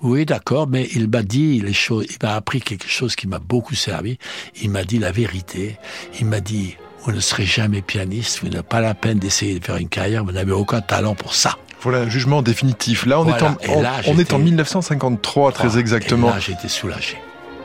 oui, 0.02 0.26
d'accord, 0.26 0.68
mais 0.68 0.88
il 0.96 1.10
m'a 1.10 1.22
dit 1.22 1.60
les 1.60 1.74
choses, 1.74 2.06
il 2.10 2.18
m'a 2.26 2.36
appris 2.36 2.62
quelque 2.62 2.88
chose 2.88 3.16
qui 3.16 3.28
m'a 3.28 3.40
beaucoup 3.40 3.76
servi. 3.76 4.18
Il 4.62 4.70
m'a 4.70 4.86
dit 4.86 5.00
la 5.00 5.12
vérité. 5.12 5.78
Il 6.20 6.28
m'a 6.28 6.40
dit, 6.40 6.78
vous 7.04 7.12
ne 7.12 7.20
serez 7.20 7.46
jamais 7.46 7.82
pianiste, 7.82 8.40
vous 8.42 8.50
n'avez 8.50 8.64
pas 8.64 8.80
la 8.80 8.94
peine 8.94 9.20
d'essayer 9.20 9.60
de 9.60 9.64
faire 9.64 9.76
une 9.76 9.90
carrière, 9.90 10.24
vous 10.24 10.32
n'avez 10.32 10.54
aucun 10.54 10.80
talent 10.80 11.16
pour 11.16 11.36
ça. 11.36 11.58
Voilà 11.84 12.00
un 12.00 12.10
jugement 12.10 12.42
définitif. 12.42 13.06
Là, 13.06 13.20
on 13.20 13.28
est 13.28 13.42
en, 13.42 13.58
on, 13.70 13.82
là, 13.82 13.94
on 14.08 14.18
est 14.18 14.34
en 14.34 14.40
1953, 14.40 15.52
très 15.52 15.78
exactement. 15.78 16.30
Et 16.30 16.34
là, 16.34 16.40
j'étais 16.40 16.70
soulagé. 16.70 17.18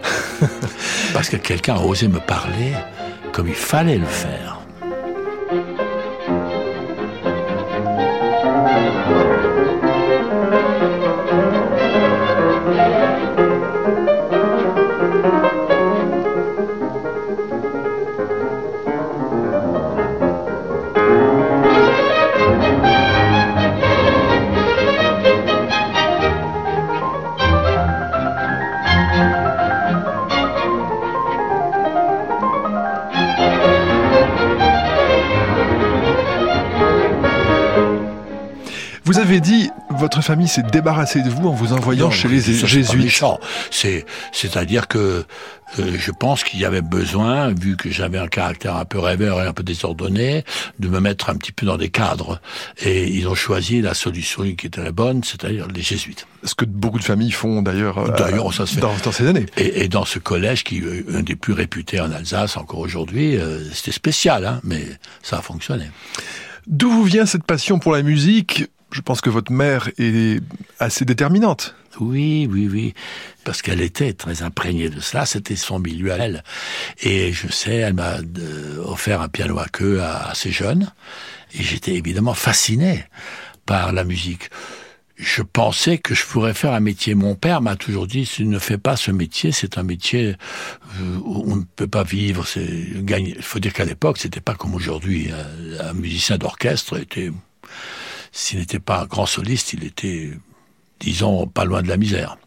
Parce 1.12 1.28
que 1.28 1.36
quelqu'un 1.36 1.76
a 1.76 1.80
osé 1.80 2.08
me 2.08 2.20
parler 2.20 2.72
comme 3.32 3.48
il 3.48 3.54
fallait 3.54 3.98
le 3.98 4.06
faire. 4.06 4.57
Famille 40.28 40.46
s'est 40.46 40.62
débarrassée 40.62 41.22
de 41.22 41.30
vous 41.30 41.48
en 41.48 41.52
vous 41.52 41.72
envoyant 41.72 42.06
Non, 42.06 42.10
chez 42.10 42.28
les 42.28 42.42
ça, 42.42 42.66
jésuites. 42.66 43.24
C'est, 43.70 44.04
c'est-à-dire 44.30 44.86
que 44.86 45.24
euh, 45.78 45.96
je 45.98 46.10
pense 46.10 46.44
qu'il 46.44 46.60
y 46.60 46.66
avait 46.66 46.82
besoin, 46.82 47.48
vu 47.54 47.76
que 47.78 47.90
j'avais 47.90 48.18
un 48.18 48.28
caractère 48.28 48.76
un 48.76 48.84
peu 48.84 48.98
rêveur 48.98 49.42
et 49.42 49.46
un 49.46 49.54
peu 49.54 49.62
désordonné, 49.62 50.44
de 50.78 50.88
me 50.88 51.00
mettre 51.00 51.30
un 51.30 51.34
petit 51.36 51.52
peu 51.52 51.64
dans 51.64 51.78
des 51.78 51.88
cadres. 51.88 52.42
Et 52.82 53.08
ils 53.08 53.26
ont 53.26 53.34
choisi 53.34 53.80
la 53.80 53.94
solution 53.94 54.42
qui 54.54 54.66
était 54.66 54.84
la 54.84 54.92
bonne, 54.92 55.24
c'est-à-dire 55.24 55.66
les 55.74 55.80
jésuites. 55.80 56.26
Ce 56.44 56.54
que 56.54 56.66
beaucoup 56.66 56.98
de 56.98 57.04
familles 57.04 57.32
font 57.32 57.62
d'ailleurs 57.62 57.96
euh, 57.96 58.14
D'ailleurs, 58.18 58.52
ça 58.52 58.66
se 58.66 58.74
fait. 58.74 58.80
dans, 58.82 58.92
dans 59.02 59.12
ces 59.12 59.26
années. 59.26 59.46
Et, 59.56 59.84
et 59.84 59.88
dans 59.88 60.04
ce 60.04 60.18
collège, 60.18 60.62
qui 60.62 60.78
est 60.78 61.14
un 61.14 61.22
des 61.22 61.36
plus 61.36 61.54
réputés 61.54 62.00
en 62.00 62.12
Alsace 62.12 62.58
encore 62.58 62.80
aujourd'hui, 62.80 63.36
euh, 63.36 63.64
c'était 63.72 63.92
spécial, 63.92 64.44
hein, 64.44 64.60
mais 64.62 64.84
ça 65.22 65.38
a 65.38 65.40
fonctionné. 65.42 65.86
D'où 66.66 66.90
vous 66.90 67.04
vient 67.04 67.24
cette 67.24 67.44
passion 67.44 67.78
pour 67.78 67.92
la 67.92 68.02
musique? 68.02 68.66
Je 68.90 69.00
pense 69.02 69.20
que 69.20 69.30
votre 69.30 69.52
mère 69.52 69.90
est 69.98 70.42
assez 70.78 71.04
déterminante. 71.04 71.74
Oui, 72.00 72.48
oui, 72.50 72.68
oui, 72.70 72.94
parce 73.44 73.60
qu'elle 73.60 73.80
était 73.80 74.12
très 74.12 74.42
imprégnée 74.42 74.88
de 74.88 75.00
cela, 75.00 75.26
c'était 75.26 75.56
son 75.56 75.78
milieu 75.80 76.12
à 76.12 76.16
elle. 76.16 76.44
Et 77.02 77.32
je 77.32 77.48
sais, 77.48 77.74
elle 77.74 77.94
m'a 77.94 78.18
euh, 78.18 78.82
offert 78.84 79.20
un 79.20 79.28
piano 79.28 79.58
à 79.58 79.66
queue 79.66 80.00
assez 80.02 80.52
jeune, 80.52 80.92
et 81.54 81.62
j'étais 81.62 81.94
évidemment 81.94 82.34
fasciné 82.34 83.04
par 83.66 83.92
la 83.92 84.04
musique. 84.04 84.50
Je 85.16 85.42
pensais 85.42 85.98
que 85.98 86.14
je 86.14 86.24
pourrais 86.24 86.54
faire 86.54 86.72
un 86.72 86.80
métier. 86.80 87.16
Mon 87.16 87.34
père 87.34 87.60
m'a 87.60 87.74
toujours 87.74 88.06
dit, 88.06 88.24
tu 88.24 88.44
ne 88.44 88.60
fais 88.60 88.78
pas 88.78 88.96
ce 88.96 89.10
métier, 89.10 89.50
c'est 89.50 89.76
un 89.76 89.82
métier 89.82 90.36
euh, 91.00 91.16
où 91.24 91.52
on 91.52 91.56
ne 91.56 91.64
peut 91.64 91.88
pas 91.88 92.04
vivre. 92.04 92.46
Il 92.56 93.42
faut 93.42 93.58
dire 93.58 93.72
qu'à 93.72 93.84
l'époque, 93.84 94.18
c'était 94.18 94.40
pas 94.40 94.54
comme 94.54 94.74
aujourd'hui. 94.74 95.30
Un, 95.80 95.88
un 95.88 95.92
musicien 95.94 96.38
d'orchestre 96.38 97.00
était, 97.00 97.32
s'il 98.38 98.60
n'était 98.60 98.78
pas 98.78 99.06
grand 99.06 99.26
soliste, 99.26 99.72
il 99.72 99.84
était 99.84 100.30
disons, 101.00 101.46
pas 101.46 101.64
loin 101.64 101.82
de 101.82 101.88
la 101.88 101.96
misère. 101.96 102.38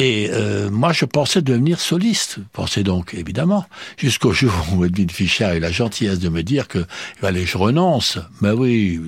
Et 0.00 0.30
euh, 0.32 0.70
moi, 0.70 0.92
je 0.92 1.04
pensais 1.04 1.42
devenir 1.42 1.80
soliste, 1.80 2.38
pensais 2.52 2.84
donc, 2.84 3.14
évidemment, 3.14 3.66
jusqu'au 3.96 4.30
jour 4.32 4.52
où 4.72 4.84
Edwin 4.84 5.10
Fischer 5.10 5.44
a 5.44 5.56
eu 5.56 5.60
la 5.60 5.72
gentillesse 5.72 6.20
de 6.20 6.28
me 6.28 6.44
dire 6.44 6.68
que 6.68 6.78
il 6.78 7.20
fallait 7.20 7.40
que 7.40 7.50
je 7.50 7.58
renonce. 7.58 8.18
Mais 8.40 8.50
oui. 8.50 9.00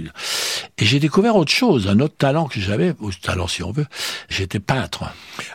Et 0.78 0.84
j'ai 0.84 0.98
découvert 0.98 1.36
autre 1.36 1.52
chose, 1.52 1.86
un 1.86 2.00
autre 2.00 2.16
talent 2.16 2.46
que 2.46 2.58
j'avais, 2.58 2.94
ou 2.98 3.12
talent 3.12 3.46
si 3.46 3.62
on 3.62 3.70
veut, 3.70 3.86
j'étais 4.28 4.58
peintre. 4.58 5.04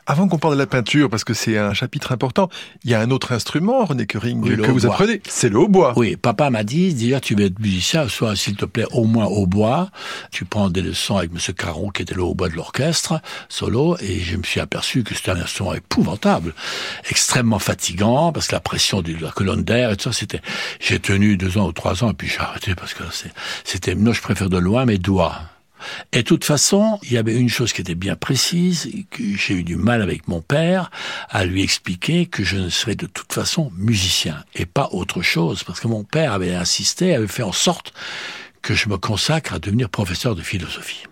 Avant 0.06 0.27
qu'on 0.30 0.38
parle 0.38 0.54
de 0.54 0.60
la 0.60 0.68
peinture, 0.68 1.10
parce 1.10 1.25
que 1.25 1.34
c'est 1.34 1.58
un 1.58 1.74
chapitre 1.74 2.13
important, 2.13 2.48
il 2.86 2.92
y 2.92 2.94
a 2.94 3.01
un 3.01 3.12
autre 3.12 3.34
instrument, 3.34 3.84
René 3.84 4.08
Oui, 4.13 4.50
le 4.56 4.63
que 4.63 4.72
vous 4.72 4.86
hautbois. 4.86 4.94
apprenez. 4.94 5.22
C'est 5.27 5.50
le 5.50 5.60
hautbois. 5.60 5.94
Oui, 5.98 6.15
papa 6.15 6.50
m'a 6.50 6.63
dit, 6.63 6.94
déjà 6.94 7.20
tu 7.20 7.36
veux 7.36 7.46
être 7.46 7.60
musicien, 7.60 8.08
soit 8.08 8.38
s'il 8.38 8.56
te 8.56 8.65
plaît 8.65 8.86
au 8.92 9.04
moins 9.04 9.25
au 9.25 9.48
bois. 9.48 9.89
Tu 10.32 10.46
prends 10.46 10.70
des 10.70 10.82
leçons 10.82 11.18
avec 11.18 11.34
Monsieur 11.34 11.54
Caron, 11.54 11.89
qui 11.89 12.04
était 12.04 12.15
le 12.15 12.24
hautbois 12.24 12.48
de 12.48 12.56
l'orchestre, 12.56 13.20
solo, 13.50 13.98
et 14.00 14.20
je 14.20 14.38
me 14.38 14.44
suis 14.44 14.62
aperçu 14.62 15.04
que 15.04 15.13
c'était 15.25 15.39
un 15.39 15.44
instrument 15.44 15.74
épouvantable, 15.74 16.53
extrêmement 17.10 17.60
fatigant, 17.60 18.32
parce 18.32 18.48
que 18.48 18.53
la 18.53 18.60
pression 18.60 19.01
de 19.01 19.15
la 19.20 19.32
colonne 19.32 19.63
d'air 19.63 19.91
et 19.91 19.98
tout 19.98 20.03
ça, 20.03 20.13
c'était, 20.13 20.41
j'ai 20.79 21.00
tenu 21.00 21.36
deux 21.38 21.58
ans 21.58 21.67
ou 21.67 21.72
trois 21.72 22.03
ans, 22.03 22.12
et 22.12 22.13
puis 22.13 22.27
j'ai 22.27 22.39
arrêté 22.39 22.75
parce 22.75 22.94
que 22.94 23.03
c'était, 23.63 23.96
non, 23.96 24.13
je 24.13 24.22
préfère 24.22 24.50
de 24.50 24.58
loin 24.58 24.86
mes 24.86 25.00
doigts. 25.00 25.41
Et 26.12 26.20
de 26.20 26.22
toute 26.24 26.46
façon, 26.46 27.00
il 27.03 27.13
y 27.13 27.17
avait 27.17 27.36
une 27.36 27.50
chose 27.50 27.74
qui 27.74 27.82
était 27.82 27.96
bien 27.96 28.15
précise, 28.15 28.89
que 29.10 29.24
j'ai 29.36 29.55
eu 29.55 29.63
du 29.63 29.75
mal 29.75 30.01
avec 30.01 30.27
mon 30.27 30.41
père 30.41 30.89
à 31.29 31.46
lui 31.46 31.62
expliquer 31.63 32.27
que 32.27 32.44
je 32.44 32.58
ne 32.58 32.70
serais 32.70 32.96
de 32.96 33.08
toute 33.08 33.34
façon 33.34 33.72
musicien 33.77 34.44
et 34.53 34.65
pas 34.65 34.89
autre 34.91 35.22
chose, 35.22 35.63
parce 35.63 35.79
que 35.79 35.88
mon 35.88 36.03
père 36.03 36.34
avait 36.34 36.55
insisté, 36.55 37.15
avait 37.15 37.27
fait 37.27 37.44
en 37.44 37.51
sorte 37.51 37.94
que 38.62 38.74
je 38.74 38.89
me 38.89 38.98
consacre 38.98 39.53
à 39.53 39.60
devenir 39.60 39.89
professeur 39.89 40.36
de 40.36 40.41
philosophie. 40.41 41.03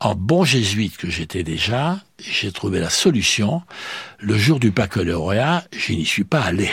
En 0.00 0.14
bon 0.14 0.44
jésuite 0.44 0.96
que 0.96 1.08
j'étais 1.08 1.42
déjà, 1.42 2.00
j'ai 2.18 2.52
trouvé 2.52 2.80
la 2.80 2.90
solution. 2.90 3.62
Le 4.18 4.36
jour 4.36 4.60
du 4.60 4.70
baccalauréat, 4.70 5.64
je 5.72 5.92
n'y 5.92 6.04
suis 6.04 6.24
pas 6.24 6.42
allé. 6.42 6.70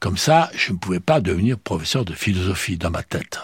Comme 0.00 0.16
ça, 0.16 0.48
je 0.54 0.72
ne 0.72 0.78
pouvais 0.78 1.00
pas 1.00 1.20
devenir 1.20 1.58
professeur 1.58 2.04
de 2.04 2.14
philosophie 2.14 2.76
dans 2.76 2.90
ma 2.90 3.02
tête. 3.02 3.40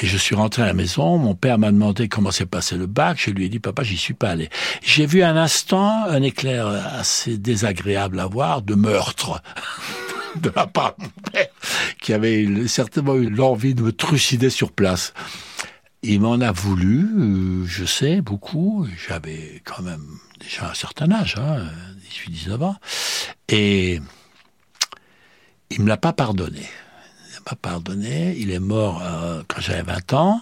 Et 0.00 0.06
je 0.06 0.16
suis 0.16 0.34
rentré 0.34 0.62
à 0.62 0.66
la 0.66 0.74
maison, 0.74 1.18
mon 1.18 1.34
père 1.34 1.58
m'a 1.58 1.70
demandé 1.70 2.08
comment 2.08 2.30
s'est 2.30 2.46
passé 2.46 2.76
le 2.76 2.86
bac, 2.86 3.20
je 3.20 3.30
lui 3.30 3.46
ai 3.46 3.48
dit, 3.48 3.58
papa, 3.58 3.82
j'y 3.82 3.96
suis 3.96 4.14
pas 4.14 4.30
allé. 4.30 4.48
J'ai 4.82 5.06
vu 5.06 5.22
un 5.22 5.36
instant 5.36 6.04
un 6.06 6.22
éclair 6.22 6.66
assez 6.66 7.36
désagréable 7.36 8.20
à 8.20 8.26
voir 8.26 8.62
de 8.62 8.74
meurtre 8.74 9.42
de 10.36 10.52
la 10.54 10.66
part 10.66 10.94
de 10.98 11.04
mon 11.04 11.30
père, 11.32 11.48
qui 12.00 12.12
avait 12.12 12.46
certainement 12.68 13.16
eu 13.16 13.28
l'envie 13.28 13.74
de 13.74 13.82
me 13.82 13.92
trucider 13.92 14.50
sur 14.50 14.72
place. 14.72 15.12
Il 16.02 16.20
m'en 16.20 16.40
a 16.40 16.52
voulu, 16.52 17.08
euh, 17.18 17.66
je 17.66 17.84
sais, 17.84 18.20
beaucoup. 18.20 18.86
J'avais 19.08 19.60
quand 19.64 19.82
même 19.82 20.06
déjà 20.40 20.70
un 20.70 20.74
certain 20.74 21.10
âge, 21.10 21.36
hein, 21.38 21.66
18-19 22.28 22.62
ans. 22.62 22.76
Et 23.48 24.00
il 25.70 25.82
me 25.82 25.88
l'a 25.88 25.96
pas 25.96 26.12
pardonné. 26.12 26.62
Il 26.62 27.34
m'a 27.34 27.40
pas 27.44 27.56
pardonné. 27.56 28.36
Il 28.38 28.52
est 28.52 28.60
mort 28.60 29.02
euh, 29.02 29.42
quand 29.48 29.60
j'avais 29.60 29.82
20 29.82 30.12
ans. 30.12 30.40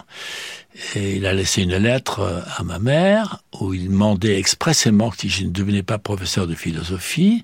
Et 0.94 1.16
il 1.16 1.25
a 1.25 1.32
laissé 1.32 1.62
une 1.62 1.76
lettre 1.76 2.20
euh, 2.20 2.40
à 2.58 2.62
ma 2.62 2.78
mère 2.78 3.42
où 3.58 3.72
il 3.72 3.88
demandait 3.88 4.38
expressément 4.38 5.10
que 5.10 5.26
je 5.26 5.44
ne 5.44 5.50
devenais 5.50 5.82
pas 5.82 5.96
professeur 5.96 6.46
de 6.46 6.54
philosophie, 6.54 7.40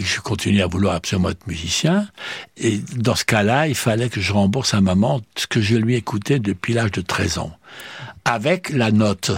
je 0.00 0.20
continuais 0.20 0.62
à 0.62 0.66
vouloir 0.66 0.94
absolument 0.94 1.30
être 1.30 1.46
musicien. 1.46 2.08
Et 2.56 2.78
dans 2.96 3.14
ce 3.14 3.24
cas-là, 3.24 3.68
il 3.68 3.74
fallait 3.74 4.08
que 4.08 4.20
je 4.20 4.32
rembourse 4.32 4.74
à 4.74 4.80
maman 4.80 5.20
ce 5.36 5.46
que 5.46 5.60
je 5.60 5.76
lui 5.76 5.94
écoutais 5.94 6.38
depuis 6.38 6.74
l'âge 6.74 6.92
de 6.92 7.00
13 7.00 7.38
ans. 7.38 7.56
Avec 8.24 8.70
la 8.70 8.90
note. 8.90 9.32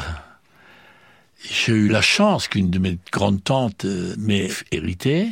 J'ai 1.48 1.72
eu 1.72 1.88
la 1.88 2.00
chance 2.00 2.48
qu'une 2.48 2.70
de 2.70 2.78
mes 2.78 2.98
grandes 3.12 3.44
tantes 3.44 3.84
euh, 3.84 4.14
m'ait 4.18 4.48
hérité 4.72 5.28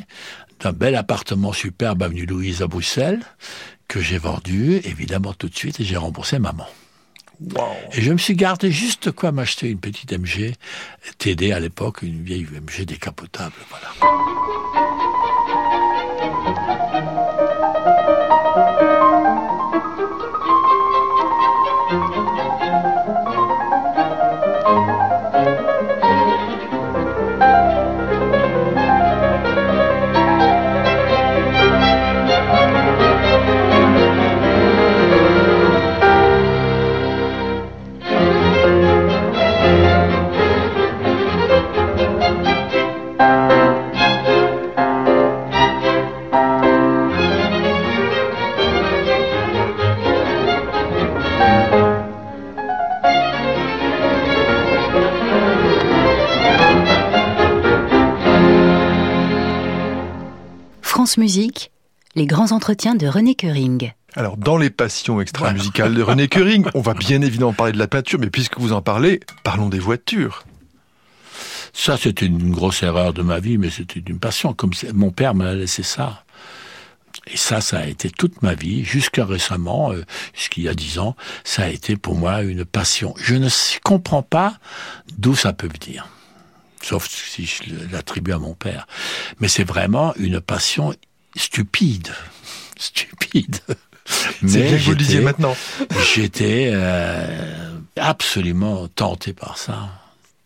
d'un 0.61 0.73
bel 0.73 0.94
appartement 0.94 1.52
superbe 1.52 2.02
avenue 2.02 2.26
Louise 2.26 2.62
à 2.62 2.68
Bruxelles 2.68 3.21
que 3.88 4.00
j'ai 4.00 4.18
vendu 4.18 4.80
évidemment 4.85 5.35
tout 5.35 5.49
de 5.49 5.56
suite 5.56 5.80
et 5.80 5.85
j'ai 5.85 5.97
remboursé 5.97 6.38
maman. 6.38 6.66
Et 7.92 8.00
je 8.00 8.12
me 8.12 8.18
suis 8.18 8.35
gardé 8.35 8.71
juste 8.71 9.11
quoi 9.11 9.33
m'acheter 9.33 9.68
une 9.68 9.80
petite 9.80 10.12
MG 10.12 10.52
TD 11.18 11.52
à 11.52 11.61
l'époque, 11.61 12.02
une 12.02 12.23
vieille 12.23 12.47
MG 12.47 12.85
décapotable. 12.85 13.54
Voilà. 13.71 14.93
Musique, 61.25 61.71
les 62.16 62.26
grands 62.26 62.52
entretiens 62.52 62.95
de 62.95 63.07
René 63.07 63.35
Curing. 63.35 63.93
Alors, 64.14 64.37
dans 64.37 64.59
les 64.59 64.69
passions 64.69 65.23
extra-musicales 65.23 65.95
de 65.95 66.02
René 66.02 66.28
Curing, 66.28 66.66
on 66.75 66.83
va 66.83 66.93
bien 66.93 67.23
évidemment 67.23 67.54
parler 67.54 67.73
de 67.73 67.78
la 67.78 67.88
peinture, 67.88 68.19
mais 68.19 68.28
puisque 68.28 68.59
vous 68.59 68.75
en 68.75 68.83
parlez, 68.83 69.21
parlons 69.43 69.71
des 69.71 69.78
voitures. 69.78 70.45
Ça, 71.73 71.97
c'était 71.97 72.26
une 72.26 72.50
grosse 72.50 72.83
erreur 72.83 73.14
de 73.14 73.23
ma 73.23 73.40
vie, 73.40 73.57
mais 73.57 73.71
c'était 73.71 74.00
une 74.00 74.19
passion. 74.19 74.52
Comme 74.52 74.73
mon 74.93 75.12
père 75.12 75.35
m'a 75.35 75.54
laissé 75.54 75.83
ça. 75.83 76.26
Et 77.26 77.38
ça, 77.38 77.62
ça 77.62 77.78
a 77.78 77.87
été 77.87 78.11
toute 78.11 78.43
ma 78.43 78.52
vie, 78.52 78.85
jusqu'à 78.85 79.25
récemment, 79.25 79.93
euh, 79.93 80.04
jusqu'il 80.35 80.64
y 80.64 80.69
a 80.69 80.75
dix 80.75 80.99
ans, 80.99 81.16
ça 81.43 81.62
a 81.62 81.69
été 81.69 81.97
pour 81.97 82.16
moi 82.16 82.43
une 82.43 82.66
passion. 82.66 83.14
Je 83.16 83.35
ne 83.35 83.49
comprends 83.83 84.23
pas 84.23 84.59
d'où 85.16 85.35
ça 85.35 85.54
peut 85.54 85.71
venir, 85.83 86.07
sauf 86.83 87.09
si 87.09 87.47
je 87.47 87.62
l'attribue 87.90 88.33
à 88.33 88.38
mon 88.38 88.52
père. 88.52 88.87
Mais 89.40 89.49
c'est 89.49 89.64
vraiment 89.64 90.12
une 90.16 90.43
passion 90.43 90.93
stupide, 91.37 92.12
stupide. 92.76 93.59
C'est 94.07 94.43
Mais 94.43 94.69
bien 94.69 94.79
que 94.79 94.83
vous 94.85 94.91
le 94.91 94.97
disiez 94.97 95.21
maintenant. 95.21 95.57
J'étais 96.14 96.71
euh, 96.73 97.71
absolument 97.97 98.87
tenté 98.88 99.33
par 99.33 99.57
ça. 99.57 99.88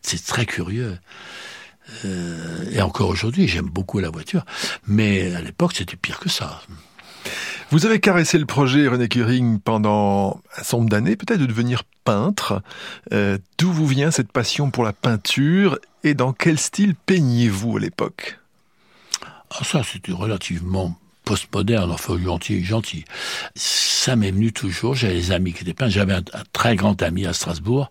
C'est 0.03 0.25
très 0.25 0.47
curieux. 0.47 0.99
Euh, 2.05 2.71
et 2.71 2.81
encore 2.81 3.09
aujourd'hui, 3.09 3.49
j'aime 3.49 3.67
beaucoup 3.69 3.99
la 3.99 4.11
voiture. 4.11 4.45
Mais 4.87 5.35
à 5.35 5.41
l'époque, 5.41 5.73
c'était 5.75 5.97
pire 5.97 6.21
que 6.21 6.29
ça. 6.29 6.61
Vous 7.71 7.85
avez 7.85 8.01
caressé 8.01 8.39
le 8.39 8.47
projet 8.47 8.89
René 8.89 9.09
Curing 9.09 9.61
pendant 9.61 10.41
un 10.57 10.63
certain 10.63 10.79
nombre 10.79 10.91
d'années, 10.91 11.17
peut-être 11.17 11.41
de 11.41 11.47
devenir 11.47 11.83
peintre. 12.05 12.63
Euh, 13.13 13.37
D'où 13.59 13.73
vous 13.73 13.87
vient 13.87 14.11
cette 14.11 14.33
passion 14.33 14.71
pour 14.71 14.85
la 14.85 14.93
peinture 14.93 15.79
et 16.05 16.15
dans 16.15 16.33
quel 16.33 16.59
style 16.59 16.95
peignez-vous 16.95 17.77
à 17.77 17.81
l'époque? 17.81 18.39
Ah, 19.51 19.65
ça, 19.65 19.83
c'était 19.83 20.13
relativement 20.13 20.97
postmoderne, 21.25 21.91
enfin 21.91 22.19
gentil, 22.19 22.65
gentil. 22.65 23.05
Ça 23.55 24.17
m'est 24.17 24.31
venu 24.31 24.51
toujours. 24.51 24.95
J'avais 24.95 25.15
des 25.15 25.33
amis 25.33 25.53
qui 25.53 25.63
étaient 25.63 25.75
peintres. 25.75 25.93
J'avais 25.93 26.15
un, 26.15 26.23
très 26.53 26.75
grand 26.75 27.03
ami 27.03 27.27
à 27.27 27.35
Strasbourg 27.35 27.91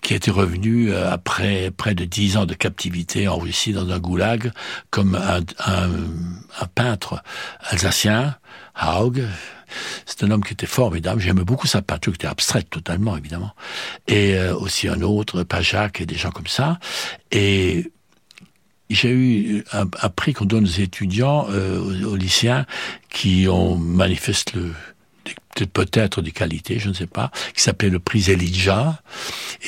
qui 0.00 0.14
était 0.14 0.30
revenu 0.30 0.90
euh, 0.90 1.10
après 1.12 1.70
près 1.70 1.94
de 1.94 2.06
dix 2.06 2.38
ans 2.38 2.46
de 2.46 2.54
captivité 2.54 3.28
en 3.28 3.36
Russie 3.36 3.74
dans 3.74 3.90
un 3.90 3.98
goulag 3.98 4.52
comme 4.90 5.16
un, 5.16 5.40
un, 5.66 5.90
un 6.60 6.66
peintre 6.74 7.22
alsacien, 7.68 8.36
Haug. 8.80 9.22
C'est 10.06 10.22
un 10.22 10.30
homme 10.30 10.42
qui 10.42 10.54
était 10.54 10.66
formidable. 10.66 11.20
J'aimais 11.20 11.44
beaucoup 11.44 11.66
sa 11.66 11.82
peinture, 11.82 12.12
qui 12.12 12.16
était 12.16 12.26
abstraite 12.26 12.70
totalement, 12.70 13.16
évidemment. 13.18 13.54
Et 14.06 14.34
euh, 14.34 14.56
aussi 14.56 14.88
un 14.88 15.02
autre, 15.02 15.42
Pajac 15.42 16.00
et 16.00 16.06
des 16.06 16.16
gens 16.16 16.30
comme 16.30 16.46
ça. 16.46 16.78
Et 17.30 17.92
j'ai 18.90 19.10
eu 19.10 19.64
un, 19.72 19.86
prix 19.86 20.32
qu'on 20.32 20.44
donne 20.44 20.64
aux 20.64 20.80
étudiants, 20.80 21.46
euh, 21.50 21.78
aux, 21.78 22.12
aux 22.12 22.16
lycéens, 22.16 22.66
qui 23.10 23.46
ont 23.48 23.76
manifesté 23.76 24.52
le, 24.56 24.72
peut-être 25.66 26.22
des 26.22 26.32
qualités, 26.32 26.78
je 26.78 26.88
ne 26.88 26.94
sais 26.94 27.06
pas, 27.06 27.30
qui 27.54 27.62
s'appelait 27.62 27.90
le 27.90 27.98
prix 27.98 28.30
Elijah. 28.30 29.00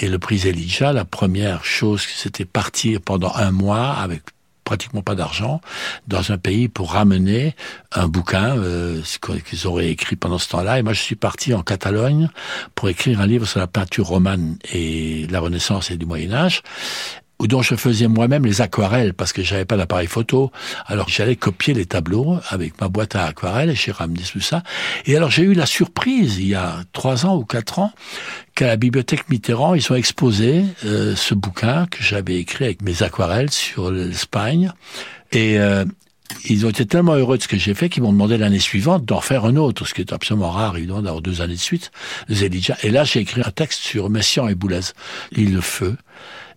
Et 0.00 0.08
le 0.08 0.18
prix 0.18 0.46
Elijah, 0.46 0.92
la 0.92 1.04
première 1.04 1.64
chose, 1.64 2.02
c'était 2.02 2.44
partir 2.44 3.00
pendant 3.00 3.32
un 3.34 3.50
mois 3.50 3.90
avec 3.92 4.22
pratiquement 4.64 5.02
pas 5.02 5.16
d'argent 5.16 5.60
dans 6.06 6.30
un 6.30 6.38
pays 6.38 6.68
pour 6.68 6.92
ramener 6.92 7.56
un 7.90 8.06
bouquin 8.06 8.56
euh, 8.56 9.02
qu'ils 9.44 9.66
auraient 9.66 9.88
écrit 9.88 10.14
pendant 10.14 10.38
ce 10.38 10.48
temps-là. 10.50 10.78
Et 10.78 10.82
moi, 10.82 10.92
je 10.92 11.00
suis 11.00 11.16
parti 11.16 11.54
en 11.54 11.62
Catalogne 11.62 12.30
pour 12.76 12.88
écrire 12.88 13.20
un 13.20 13.26
livre 13.26 13.46
sur 13.46 13.58
la 13.58 13.66
peinture 13.66 14.06
romane 14.06 14.58
et 14.72 15.26
la 15.28 15.40
Renaissance 15.40 15.90
et 15.90 15.96
du 15.96 16.06
Moyen 16.06 16.32
Âge 16.32 16.62
dont 17.46 17.62
je 17.62 17.74
faisais 17.74 18.08
moi-même 18.08 18.44
les 18.44 18.60
aquarelles 18.60 19.14
parce 19.14 19.32
que 19.32 19.42
j'avais 19.42 19.64
pas 19.64 19.76
d'appareil 19.76 20.06
photo. 20.06 20.50
Alors 20.86 21.08
j'allais 21.08 21.36
copier 21.36 21.74
les 21.74 21.86
tableaux 21.86 22.38
avec 22.48 22.80
ma 22.80 22.88
boîte 22.88 23.16
à 23.16 23.26
aquarelles 23.26 23.70
et 23.70 23.74
j'ai 23.74 23.92
ramené 23.92 24.22
tout 24.22 24.40
ça. 24.40 24.62
Et 25.06 25.16
alors 25.16 25.30
j'ai 25.30 25.42
eu 25.42 25.54
la 25.54 25.66
surprise 25.66 26.38
il 26.38 26.48
y 26.48 26.54
a 26.54 26.80
trois 26.92 27.26
ans 27.26 27.36
ou 27.36 27.44
quatre 27.44 27.78
ans 27.78 27.92
qu'à 28.54 28.66
la 28.66 28.76
bibliothèque 28.76 29.28
Mitterrand 29.28 29.74
ils 29.74 29.92
ont 29.92 29.96
exposé 29.96 30.64
euh, 30.84 31.14
ce 31.16 31.34
bouquin 31.34 31.86
que 31.86 32.02
j'avais 32.02 32.36
écrit 32.36 32.64
avec 32.64 32.82
mes 32.82 33.02
aquarelles 33.02 33.50
sur 33.50 33.90
l'Espagne 33.90 34.72
et 35.32 35.58
euh, 35.58 35.84
ils 36.44 36.64
ont 36.64 36.70
été 36.70 36.86
tellement 36.86 37.14
heureux 37.14 37.38
de 37.38 37.42
ce 37.42 37.48
que 37.48 37.58
j'ai 37.58 37.74
fait 37.74 37.88
qu'ils 37.88 38.02
m'ont 38.02 38.12
demandé 38.12 38.38
l'année 38.38 38.58
suivante 38.58 39.04
d'en 39.04 39.20
faire 39.20 39.44
un 39.44 39.56
autre, 39.56 39.86
ce 39.86 39.94
qui 39.94 40.00
est 40.00 40.12
absolument 40.12 40.50
rare, 40.50 40.76
évidemment, 40.76 41.02
d'avoir 41.02 41.22
deux 41.22 41.40
années 41.40 41.54
de 41.54 41.58
suite, 41.58 41.90
les. 42.28 42.76
Et 42.82 42.90
là, 42.90 43.04
j'ai 43.04 43.20
écrit 43.20 43.42
un 43.44 43.50
texte 43.50 43.80
sur 43.80 44.10
Messiaen 44.10 44.48
et 44.48 44.54
Boulez, 44.54 44.80
l'île 45.32 45.54
de 45.54 45.60
feu. 45.60 45.96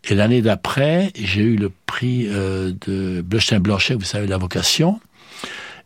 Et 0.05 0.15
l'année 0.15 0.41
d'après, 0.41 1.11
j'ai 1.15 1.41
eu 1.41 1.55
le 1.55 1.71
prix 1.85 2.27
euh, 2.27 2.73
de 2.85 3.21
Bleustein-Blanchet, 3.21 3.95
vous 3.95 4.03
savez, 4.03 4.27
la 4.27 4.37
vocation. 4.37 4.99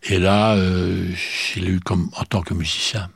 Et 0.03 0.17
là, 0.17 0.56
euh, 0.56 1.06
je 1.53 1.60
l'ai 1.60 1.71
eu 1.71 1.80
comme 1.80 2.10
en 2.15 2.23
tant 2.23 2.41
que 2.41 2.53
musicien. 2.53 3.10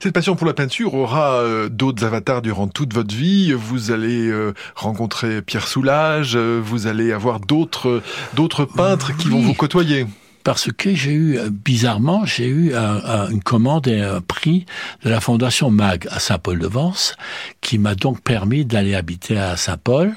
Cette 0.00 0.12
passion 0.12 0.36
pour 0.36 0.46
la 0.46 0.54
peinture 0.54 0.94
aura 0.94 1.34
euh, 1.34 1.68
d'autres 1.68 2.04
avatars 2.04 2.42
durant 2.42 2.68
toute 2.68 2.92
votre 2.92 3.14
vie. 3.14 3.52
Vous 3.52 3.90
allez 3.90 4.28
euh, 4.28 4.52
rencontrer 4.74 5.42
Pierre 5.42 5.66
Soulages, 5.66 6.36
euh, 6.36 6.60
vous 6.62 6.86
allez 6.86 7.12
avoir 7.12 7.40
d'autres 7.40 8.02
d'autres 8.34 8.64
peintres 8.64 9.16
qui 9.16 9.28
vont 9.28 9.40
vous 9.40 9.54
côtoyer. 9.54 10.06
Parce 10.44 10.70
que 10.72 10.94
j'ai 10.94 11.12
eu, 11.12 11.38
euh, 11.38 11.50
bizarrement, 11.50 12.24
j'ai 12.26 12.46
eu 12.46 12.74
un- 12.74 13.04
un- 13.04 13.30
une 13.30 13.42
commande 13.42 13.86
et 13.86 14.00
un 14.00 14.20
prix 14.20 14.66
de 15.04 15.10
la 15.10 15.20
Fondation 15.20 15.70
MAG 15.70 16.06
à 16.10 16.18
Saint-Paul-de-Vence, 16.18 17.16
qui 17.60 17.78
m'a 17.78 17.94
donc 17.94 18.20
permis 18.22 18.64
d'aller 18.64 18.94
habiter 18.94 19.38
à 19.38 19.56
Saint-Paul, 19.56 20.14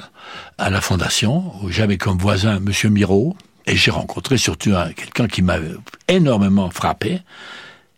à 0.58 0.70
la 0.70 0.82
Fondation, 0.82 1.54
où 1.64 1.70
j'avais 1.70 1.98
comme 1.98 2.18
voisin 2.18 2.60
Monsieur 2.60 2.90
Miro, 2.90 3.36
et 3.68 3.76
j'ai 3.76 3.92
rencontré 3.92 4.38
surtout 4.38 4.76
un- 4.76 4.92
quelqu'un 4.94 5.28
qui 5.28 5.42
m'a 5.42 5.58
énormément 6.08 6.70
frappé. 6.70 7.22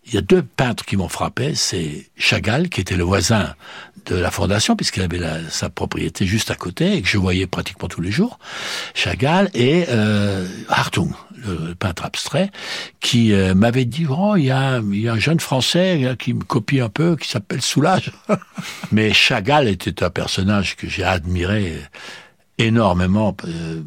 Il 0.06 0.14
y 0.14 0.18
a 0.18 0.22
deux 0.22 0.42
peintres 0.42 0.86
qui 0.86 0.96
m'ont 0.96 1.10
frappé, 1.10 1.54
c'est 1.56 2.10
Chagall, 2.18 2.70
qui 2.70 2.80
était 2.80 2.96
le 2.96 3.04
voisin 3.04 3.54
de 4.06 4.16
la 4.16 4.32
Fondation, 4.32 4.78
puisqu'il 4.78 5.02
avait 5.04 5.20
sa 5.50 5.70
propriété 5.70 6.26
juste 6.26 6.50
à 6.50 6.56
côté, 6.56 6.94
et 6.96 7.02
que 7.02 7.10
je 7.10 7.18
voyais 7.18 7.46
pratiquement 7.46 7.90
tous 7.90 8.00
les 8.00 8.12
jours, 8.12 8.40
Chagall, 8.94 9.50
et 9.54 9.84
euh, 9.90 10.48
Hartung, 10.70 11.12
le, 11.38 11.76
peintre 11.76 12.06
abstrait, 12.06 12.52
qui 13.00 13.34
euh, 13.34 13.54
m'avait 13.54 13.86
dit, 13.86 14.06
oh, 14.10 14.36
il 14.36 14.46
y, 14.46 14.52
a, 14.52 14.78
un 14.78 15.20
jeune 15.20 15.40
Français 15.40 16.04
euh, 16.04 16.16
qui 16.16 16.34
me 16.34 16.44
copie 16.44 16.80
un 16.80 16.90
peu, 16.90 17.16
qui 17.16 17.28
s'appelle 17.28 17.62
Soulage. 17.62 18.12
Mais 18.92 19.14
Chagall 19.14 19.68
était 19.68 20.04
un 20.04 20.10
personnage 20.10 20.76
que 20.76 20.88
j'ai 20.88 21.04
admiré 21.04 21.82
énormément. 22.58 23.36
euh, 23.46 23.82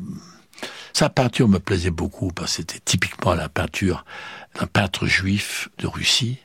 sa 0.92 1.08
peinture 1.08 1.48
me 1.48 1.58
plaisait 1.58 1.90
beaucoup, 1.90 2.28
parce 2.28 2.50
que 2.50 2.56
c'était 2.58 2.80
typiquement 2.84 3.34
la 3.34 3.48
peinture 3.48 4.04
d'un 4.58 4.66
peintre 4.66 5.06
juif 5.06 5.68
de 5.78 5.86
Russie 5.86 6.38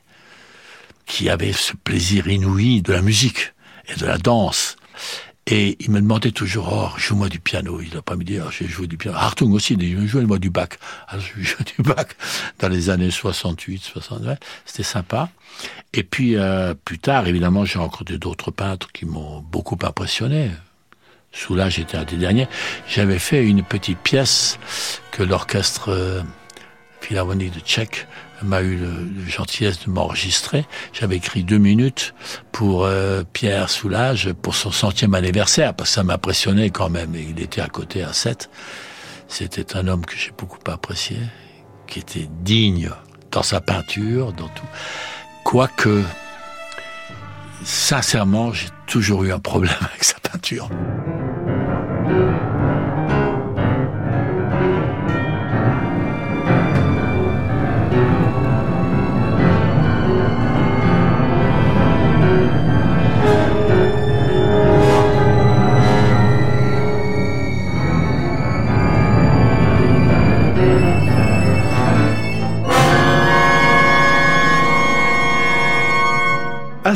qui 1.04 1.30
avait 1.30 1.52
ce 1.52 1.74
plaisir 1.74 2.28
inouï 2.28 2.82
de 2.82 2.92
la 2.92 3.02
musique 3.02 3.54
et 3.88 3.94
de 3.94 4.06
la 4.06 4.18
danse. 4.18 4.76
Et 5.48 5.76
il 5.78 5.92
me 5.92 6.00
demandait 6.00 6.32
toujours, 6.32 6.72
oh, 6.72 6.98
joue-moi 6.98 7.28
du 7.28 7.38
piano. 7.38 7.80
Il 7.80 7.94
n'a 7.94 8.02
pas 8.02 8.16
me 8.16 8.24
dit, 8.24 8.38
oh, 8.40 8.50
j'ai 8.50 8.66
joué 8.66 8.88
du 8.88 8.96
piano. 8.96 9.16
Hartung 9.16 9.52
aussi, 9.52 9.74
il 9.74 9.78
dit, 9.78 10.08
joue-moi 10.08 10.38
du 10.38 10.50
bac. 10.50 10.78
Alors, 11.06 11.24
je 11.24 11.40
joué 11.40 11.64
du 11.76 11.82
bac 11.82 12.16
dans 12.58 12.68
les 12.68 12.90
années 12.90 13.12
68, 13.12 13.78
69. 13.78 14.38
C'était 14.64 14.82
sympa. 14.82 15.30
Et 15.92 16.02
puis, 16.02 16.36
euh, 16.36 16.74
plus 16.74 16.98
tard, 16.98 17.28
évidemment, 17.28 17.64
j'ai 17.64 17.78
rencontré 17.78 18.18
d'autres 18.18 18.50
peintres 18.50 18.90
qui 18.92 19.06
m'ont 19.06 19.40
beaucoup 19.40 19.78
impressionné. 19.82 20.50
Soulage 21.30 21.78
était 21.78 21.96
un 21.96 22.04
des 22.04 22.16
derniers. 22.16 22.48
J'avais 22.88 23.18
fait 23.18 23.46
une 23.46 23.62
petite 23.62 23.98
pièce 23.98 24.58
que 25.12 25.22
l'orchestre 25.22 25.90
euh, 25.90 26.22
philharmonique 27.06 27.54
de 27.54 27.60
Tchèque 27.60 28.08
m'a 28.42 28.62
eu 28.62 28.76
le 28.76 29.24
gentillesse 29.28 29.86
de 29.86 29.90
m'enregistrer. 29.90 30.66
J'avais 30.92 31.16
écrit 31.16 31.44
deux 31.44 31.58
minutes 31.58 32.14
pour 32.50 32.84
euh, 32.84 33.22
Pierre 33.32 33.70
Soulage 33.70 34.32
pour 34.32 34.56
son 34.56 34.72
centième 34.72 35.14
anniversaire, 35.14 35.72
parce 35.74 35.90
que 35.90 35.94
ça 35.94 36.02
m'impressionnait 36.02 36.70
quand 36.70 36.90
même. 36.90 37.14
Il 37.14 37.40
était 37.40 37.60
à 37.60 37.68
côté 37.68 38.02
à 38.02 38.12
7. 38.12 38.50
C'était 39.28 39.76
un 39.76 39.86
homme 39.86 40.04
que 40.04 40.16
j'ai 40.16 40.32
beaucoup 40.36 40.58
apprécié, 40.66 41.18
qui 41.86 42.00
était 42.00 42.28
digne 42.42 42.90
dans 43.30 43.44
sa 43.44 43.60
peinture, 43.60 44.32
dans 44.32 44.48
tout. 44.48 44.66
Quoique, 45.44 46.02
sincèrement, 47.64 48.52
j'ai 48.52 48.68
toujours 48.88 49.22
eu 49.22 49.32
un 49.32 49.38
problème 49.38 49.78
avec 49.80 50.02
sa 50.02 50.18
peinture. 50.18 50.68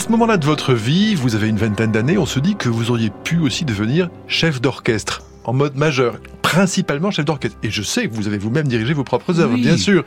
Ce 0.00 0.08
moment-là 0.10 0.36
de 0.36 0.44
votre 0.46 0.74
vie, 0.74 1.14
vous 1.14 1.34
avez 1.34 1.48
une 1.48 1.56
vingtaine 1.58 1.92
d'années, 1.92 2.18
on 2.18 2.26
se 2.26 2.40
dit 2.40 2.56
que 2.56 2.68
vous 2.68 2.90
auriez 2.90 3.10
pu 3.24 3.38
aussi 3.38 3.64
devenir 3.64 4.08
chef 4.28 4.60
d'orchestre 4.60 5.22
en 5.44 5.52
mode 5.52 5.76
majeur. 5.76 6.18
principalement 6.42 7.12
chef 7.12 7.24
d'orchestre. 7.24 7.56
Et 7.62 7.70
je 7.70 7.80
sais 7.82 8.08
que 8.08 8.12
vous 8.14 8.26
avez 8.26 8.36
vous-même 8.38 8.66
dirigé 8.66 8.92
vos 8.92 9.04
propres 9.04 9.38
œuvres, 9.38 9.54
Oui. 9.54 9.60
bien 9.62 9.76
sûr. 9.76 10.04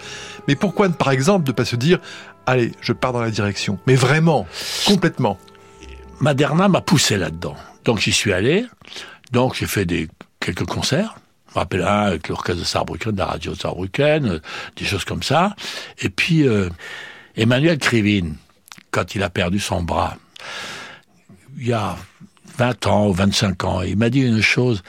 Mais 0.49 0.55
pourquoi, 0.57 0.89
par 0.89 1.09
exemple, 1.11 1.47
ne 1.47 1.53
pas 1.53 1.63
se 1.63 1.77
dire, 1.77 1.99
allez, 2.45 2.73
je 2.81 2.91
pars 2.91 3.13
dans 3.13 3.21
la 3.21 3.31
direction? 3.31 3.79
Mais 3.87 3.95
vraiment, 3.95 4.45
complètement. 4.85 5.37
Maderna 6.19 6.67
m'a 6.67 6.81
poussé 6.81 7.15
là-dedans. 7.15 7.55
Donc 7.85 7.99
j'y 7.99 8.11
suis 8.11 8.33
allé. 8.33 8.65
Donc 9.31 9.55
j'ai 9.55 9.67
fait 9.67 9.85
des 9.85 10.09
quelques 10.41 10.65
concerts. 10.65 11.15
Je 11.49 11.53
me 11.55 11.59
rappelle 11.59 11.83
un 11.83 12.01
avec 12.07 12.27
l'orchestre 12.27 12.59
de 12.61 12.65
Saarbrücken, 12.65 13.15
la 13.15 13.25
radio 13.25 13.53
de 13.53 13.59
Saarbrücken, 13.59 14.25
euh, 14.27 14.39
des 14.75 14.85
choses 14.85 15.05
comme 15.05 15.23
ça. 15.23 15.55
Et 16.01 16.09
puis 16.09 16.45
euh, 16.47 16.67
Emmanuel 17.37 17.77
Krivine, 17.77 18.35
quand 18.93 19.15
il 19.15 19.23
a 19.23 19.29
perdu 19.29 19.59
son 19.59 19.83
bras, 19.83 20.17
il 21.57 21.67
y 21.67 21.73
a 21.73 21.97
20 22.57 22.87
ans 22.87 23.07
ou 23.07 23.13
25 23.13 23.63
ans, 23.65 23.81
il 23.81 23.97
m'a 23.97 24.09
dit 24.09 24.21
une 24.21 24.41
chose 24.41 24.83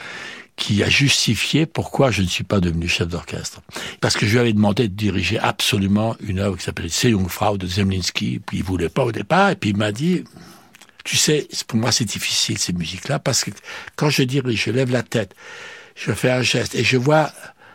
qui 0.57 0.85
a 0.85 0.89
justifié 0.89 1.67
pourquoi 1.67 2.11
je 2.11 2.23
ne 2.23 2.29
suis 2.29 2.45
pas 2.45 2.61
devenu 2.61 2.87
chef 2.87 3.09
d'orchestre. 3.09 3.61
Parce 4.01 4.17
que 4.17 4.25
je 4.27 4.33
lui 4.33 4.39
avais 4.39 4.53
demandé 4.53 4.89
de 4.89 4.95
diriger 4.95 5.39
absolument 5.39 6.17
une 6.21 6.39
œuvre 6.39 6.57
qui 6.57 6.63
s'appelait 6.63 6.89
Seejungfrau 6.89 7.59
de 7.59 7.67
Zemlinsky, 7.67 8.41
puis 8.45 8.59
il 8.59 8.63
voulait 8.63 8.89
pas 8.89 9.05
au 9.05 9.11
départ, 9.11 9.51
et 9.51 9.57
puis 9.57 9.71
il 9.71 9.77
m'a 9.77 9.91
dit, 9.91 10.23
tu 11.03 11.17
sais, 11.17 11.49
pour 11.67 11.79
moi 11.79 11.91
c'est 11.91 12.05
difficile 12.05 12.59
ces 12.59 12.73
musiques-là, 12.73 13.19
parce 13.19 13.43
que 13.43 13.51
quand 13.97 14.11
je 14.11 14.23
dirige, 14.23 14.65
je 14.67 14.71
lève 14.71 14.93
la 14.93 15.03
tête, 15.03 15.35
je 15.97 16.13
fais 16.13 16.31
un 16.31 16.43
geste, 16.43 16.75
et 16.75 16.85
je 16.85 16.97
vois 16.97 17.33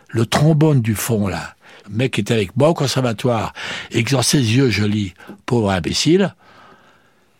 le 0.08 0.24
trombone 0.24 0.80
du 0.80 0.94
fond 0.94 1.28
là, 1.28 1.54
mec 1.90 2.12
qui 2.14 2.20
était 2.22 2.34
avec 2.34 2.56
moi 2.56 2.68
au 2.70 2.74
conservatoire, 2.74 3.52
et 3.90 4.04
que 4.04 4.10
dans 4.12 4.22
ses 4.22 4.38
yeux 4.38 4.70
je 4.70 4.84
lis 4.84 5.14
«pauvre 5.46 5.70
imbécile», 5.70 6.34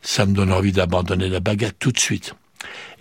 ça 0.02 0.26
me 0.26 0.34
donne 0.34 0.52
envie 0.52 0.72
d'abandonner 0.72 1.28
la 1.28 1.40
baguette 1.40 1.78
tout 1.78 1.92
de 1.92 1.98
suite. 1.98 2.34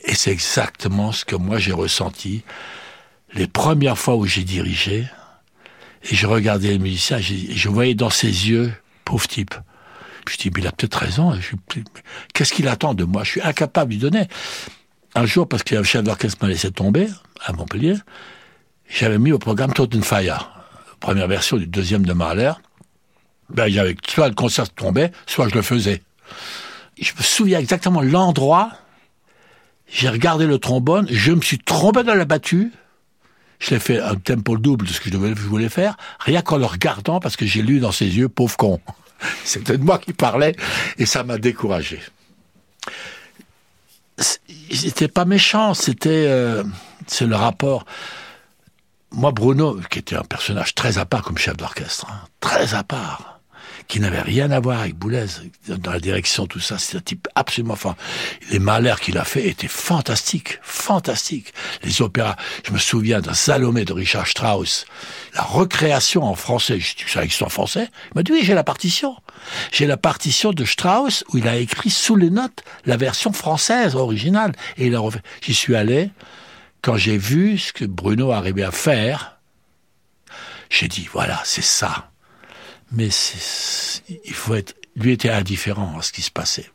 Et 0.06 0.16
c'est 0.16 0.32
exactement 0.32 1.12
ce 1.12 1.26
que 1.26 1.36
moi 1.36 1.60
j'ai 1.60 1.74
ressenti 1.74 2.44
les 3.34 3.48
premières 3.48 3.98
fois 3.98 4.16
où 4.16 4.26
j'ai 4.26 4.44
dirigé, 4.44 5.06
et 6.10 6.16
je 6.16 6.28
regardais 6.28 6.70
les 6.70 6.80
musiciens, 6.80 7.20
j'ai- 7.20 7.52
et 7.52 7.56
je 7.56 7.70
voyais 7.70 7.94
dans 7.94 8.10
ses 8.10 8.28
yeux, 8.28 8.74
pauvre 9.06 9.28
type. 9.28 9.54
Je 10.30 10.38
dis, 10.38 10.52
mais 10.54 10.62
il 10.62 10.68
a 10.68 10.72
peut-être 10.72 10.96
raison. 10.96 11.34
Mais 11.76 11.84
Qu'est-ce 12.34 12.54
qu'il 12.54 12.68
attend 12.68 12.94
de 12.94 13.04
moi? 13.04 13.24
Je 13.24 13.32
suis 13.32 13.42
incapable 13.42 13.90
de 13.90 13.96
lui 13.96 14.02
donner. 14.02 14.28
Un 15.16 15.26
jour, 15.26 15.48
parce 15.50 15.64
qu'un 15.64 15.82
chef 15.84 16.04
d'orchestre 16.04 16.38
m'a 16.44 16.50
laissé 16.50 16.72
tomber, 16.72 17.08
à 17.44 17.52
Montpellier, 17.54 17.96
j'avais 18.88 19.18
mis 19.18 19.32
au 19.32 19.40
programme 19.40 19.74
Totenfeier, 19.74 20.36
première 21.00 21.28
version 21.28 21.58
du 21.58 21.68
deuxième 21.68 22.06
de 22.06 22.14
Mahler. 22.14 22.54
Ben, 23.50 23.68
j'avais 23.68 23.96
soit 24.08 24.28
le 24.28 24.36
concert 24.36 24.70
tombait, 24.70 25.12
soit 25.26 25.50
je 25.50 25.56
le 25.56 25.62
faisais. 25.62 26.04
Je 27.00 27.12
me 27.18 27.24
souviens 27.24 27.60
exactement 27.60 28.02
l'endroit. 28.02 28.72
J'ai 29.88 30.10
regardé 30.10 30.46
le 30.46 30.60
trombone, 30.60 31.08
je 31.10 31.32
me 31.32 31.42
suis 31.42 31.58
trompé 31.58 32.04
dans 32.04 32.14
la 32.14 32.26
battue. 32.26 32.72
Je 33.60 33.72
l'ai 33.72 33.80
fait 33.80 34.00
un 34.00 34.16
tempo 34.16 34.58
double 34.58 34.86
de 34.86 34.94
ce 34.94 35.02
que 35.02 35.10
je 35.10 35.18
voulais 35.18 35.70
faire, 35.70 35.98
rien 36.20 36.42
qu'en 36.42 36.58
le 36.58 36.66
regardant, 36.66 37.20
parce 37.20 37.36
que 37.36 37.46
j'ai 37.46 37.62
lu 37.62 37.80
dans 37.80 37.92
ses 37.92 38.06
yeux, 38.06 38.30
pauvre 38.30 38.56
con. 38.56 38.80
C'était 39.44 39.78
de 39.78 39.84
moi 39.84 39.98
qui 39.98 40.14
parlais, 40.14 40.56
et 40.98 41.06
ça 41.06 41.24
m'a 41.24 41.38
découragé. 41.38 42.00
C'était 44.72 45.08
pas 45.08 45.26
méchant, 45.26 45.74
c'était 45.74 46.26
euh, 46.28 46.64
c'est 47.08 47.26
le 47.26 47.36
rapport. 47.36 47.86
Moi, 49.12 49.32
Bruno, 49.32 49.80
qui 49.89 50.00
était 50.00 50.15
un 50.15 50.24
personnage 50.24 50.76
très 50.76 50.98
à 50.98 51.06
part 51.06 51.24
comme 51.24 51.38
chef 51.38 51.58
d'orchestre, 51.58 52.06
hein, 52.10 52.28
très 52.39 52.76
à 52.76 52.84
part, 52.84 53.39
qui 53.88 54.00
n'avait 54.00 54.22
rien 54.22 54.52
à 54.52 54.60
voir 54.60 54.82
avec 54.82 54.95
Boulez, 54.95 55.26
dans 55.67 55.91
la 55.91 56.00
direction, 56.00 56.45
tout 56.45 56.60
ça, 56.60 56.78
c'est 56.78 56.98
un 56.98 57.02
type 57.02 57.28
absolument 57.34 57.76
fort. 57.76 57.95
Les 58.52 58.60
malheurs 58.60 59.00
qu'il 59.00 59.17
a 59.17 59.24
fait 59.24 59.48
étaient 59.48 59.67
fantastiques, 59.67 60.60
fantastiques. 60.62 61.54
Les 61.84 62.04
opéras, 62.04 62.36
je 62.63 62.72
me 62.72 62.78
souviens 62.78 63.19
d'un 63.19 63.34
Salomé 63.34 63.86
de 63.86 63.93
Richard 63.93 64.28
Strauss, 64.28 64.86
la 65.34 65.41
recréation 65.41 66.24
en 66.24 66.36
français, 66.36 66.80
je 66.80 66.95
dis 66.95 67.04
ça 67.08 67.24
existe 67.24 67.41
en 67.41 67.50
français, 67.50 67.89
il 68.12 68.15
m'a 68.15 68.24
dit 68.24 68.32
oui, 68.32 68.41
j'ai 68.43 68.54
la 68.54 68.63
partition. 68.63 69.15
J'ai 69.72 69.88
la 69.88 69.98
partition 69.98 70.52
de 70.52 70.65
Strauss 70.65 71.24
où 71.34 71.38
il 71.38 71.48
a 71.48 71.56
écrit 71.58 71.89
sous 71.89 72.15
les 72.15 72.30
notes 72.30 72.63
la 72.86 72.98
version 72.98 73.34
française 73.34 73.95
originale. 73.95 74.54
Et 74.78 74.88
il 74.88 74.95
a 74.95 75.00
refait. 75.00 75.22
J'y 75.41 75.54
suis 75.54 75.76
allé, 75.76 76.12
quand 76.82 76.98
j'ai 76.98 77.18
vu 77.18 77.58
ce 77.58 77.74
que 77.74 77.86
Bruno 77.86 78.32
arrivait 78.32 78.63
à 78.63 78.72
faire, 78.72 79.39
j'ai 80.70 80.88
dit 80.88 81.08
voilà, 81.12 81.42
c'est 81.46 81.63
ça. 81.63 82.12
Mais 82.92 83.10
il 84.10 84.34
faut 84.34 84.56
être, 84.56 84.76
lui 84.96 85.12
était 85.12 85.30
indifférent 85.30 85.98
à 86.00 86.02
ce 86.02 86.12
qui 86.12 86.22
se 86.22 86.32
passait. 86.32 86.70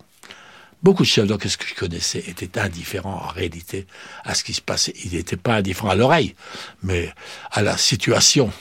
Beaucoup 0.83 1.03
de 1.03 1.09
chefs 1.09 1.27
d'orchestre 1.27 1.65
que 1.65 1.69
je 1.69 1.75
connaissais 1.75 2.23
étaient 2.29 2.59
indifférents 2.59 3.23
en 3.25 3.29
réalité 3.29 3.87
à 4.23 4.35
ce 4.35 4.45
qui 4.45 4.53
se 4.53 4.61
passait. 4.61 4.93
Il 5.03 5.13
n'était 5.13 5.39
pas 5.39 5.57
indifférent 5.57 5.89
à 5.89 5.95
l'oreille, 5.95 6.35
mais 6.83 7.13
à 7.51 7.63
la 7.63 7.79
situation. 7.79 8.53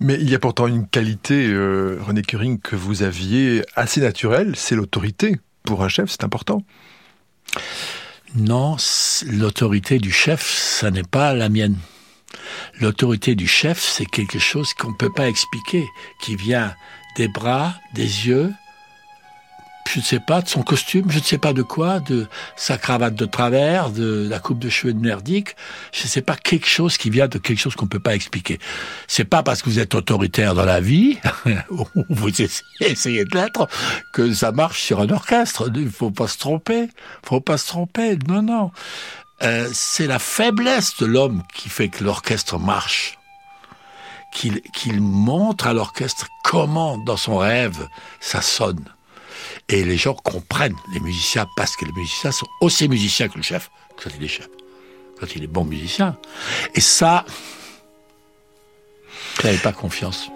Mais 0.00 0.14
il 0.14 0.30
y 0.30 0.34
a 0.34 0.38
pourtant 0.38 0.66
une 0.66 0.88
qualité, 0.88 1.46
euh, 1.46 1.98
René 2.00 2.22
Curing, 2.22 2.58
que 2.58 2.76
vous 2.76 3.02
aviez 3.02 3.62
assez 3.76 4.00
naturelle, 4.00 4.56
c'est 4.56 4.74
l'autorité. 4.74 5.36
Pour 5.62 5.84
un 5.84 5.88
chef, 5.88 6.08
c'est 6.10 6.24
important. 6.24 6.64
Non, 8.36 8.76
l'autorité 9.26 9.98
du 9.98 10.12
chef, 10.12 10.48
ça 10.48 10.90
n'est 10.90 11.02
pas 11.02 11.34
la 11.34 11.48
mienne. 11.48 11.76
L'autorité 12.80 13.34
du 13.34 13.48
chef, 13.48 13.80
c'est 13.80 14.06
quelque 14.06 14.38
chose 14.38 14.72
qu'on 14.74 14.90
ne 14.90 14.96
peut 14.96 15.12
pas 15.12 15.28
expliquer, 15.28 15.84
qui 16.20 16.36
vient 16.36 16.74
des 17.16 17.26
bras, 17.26 17.74
des 17.94 18.28
yeux, 18.28 18.52
je 19.92 19.98
ne 19.98 20.04
sais 20.04 20.20
pas, 20.20 20.40
de 20.40 20.48
son 20.48 20.62
costume, 20.62 21.10
je 21.10 21.18
ne 21.18 21.22
sais 21.22 21.38
pas 21.38 21.52
de 21.52 21.62
quoi, 21.62 22.00
de 22.00 22.28
sa 22.56 22.78
cravate 22.78 23.14
de 23.14 23.24
travers, 23.24 23.90
de 23.90 24.26
la 24.28 24.38
coupe 24.38 24.58
de 24.58 24.68
cheveux 24.68 24.92
de 24.92 25.00
merdique. 25.00 25.56
Je 25.92 26.04
ne 26.04 26.08
sais 26.08 26.22
pas 26.22 26.36
quelque 26.36 26.68
chose 26.68 26.96
qui 26.96 27.10
vient 27.10 27.26
de 27.26 27.38
quelque 27.38 27.58
chose 27.58 27.74
qu'on 27.74 27.86
ne 27.86 27.90
peut 27.90 28.00
pas 28.00 28.14
expliquer. 28.14 28.58
C'est 29.08 29.24
pas 29.24 29.42
parce 29.42 29.62
que 29.62 29.70
vous 29.70 29.78
êtes 29.78 29.94
autoritaire 29.94 30.54
dans 30.54 30.64
la 30.64 30.80
vie, 30.80 31.18
ou 31.70 31.84
vous 32.08 32.30
essayez, 32.80 33.24
de 33.24 33.34
l'être, 33.34 33.68
que 34.12 34.32
ça 34.32 34.52
marche 34.52 34.80
sur 34.82 35.00
un 35.00 35.10
orchestre. 35.10 35.70
Il 35.74 35.90
faut 35.90 36.10
pas 36.10 36.28
se 36.28 36.38
tromper. 36.38 36.88
faut 37.24 37.40
pas 37.40 37.58
se 37.58 37.66
tromper. 37.66 38.16
Non, 38.28 38.42
non. 38.42 38.70
Euh, 39.42 39.68
c'est 39.72 40.06
la 40.06 40.18
faiblesse 40.18 40.98
de 40.98 41.06
l'homme 41.06 41.42
qui 41.54 41.68
fait 41.68 41.88
que 41.88 42.04
l'orchestre 42.04 42.58
marche. 42.58 43.18
Qu'il 44.32 45.00
montre 45.00 45.66
à 45.66 45.72
l'orchestre 45.72 46.28
comment, 46.44 46.98
dans 46.98 47.16
son 47.16 47.38
rêve, 47.38 47.88
ça 48.20 48.42
sonne. 48.42 48.84
Et 49.68 49.84
les 49.84 49.96
gens 49.96 50.14
comprennent, 50.14 50.76
les 50.92 51.00
musiciens, 51.00 51.46
parce 51.56 51.76
que 51.76 51.84
les 51.84 51.92
musiciens 51.92 52.32
sont 52.32 52.46
aussi 52.60 52.88
musiciens 52.88 53.28
que 53.28 53.36
le 53.36 53.42
chef, 53.42 53.70
quand 54.02 54.10
il 54.16 54.24
est 54.24 54.28
chef, 54.28 54.48
quand 55.18 55.26
il 55.34 55.44
est 55.44 55.48
bon 55.48 55.64
musicien. 55.64 56.16
Et 56.74 56.80
ça, 56.80 57.24
je 59.40 59.46
n'avais 59.46 59.58
pas 59.58 59.72
confiance. 59.72 60.30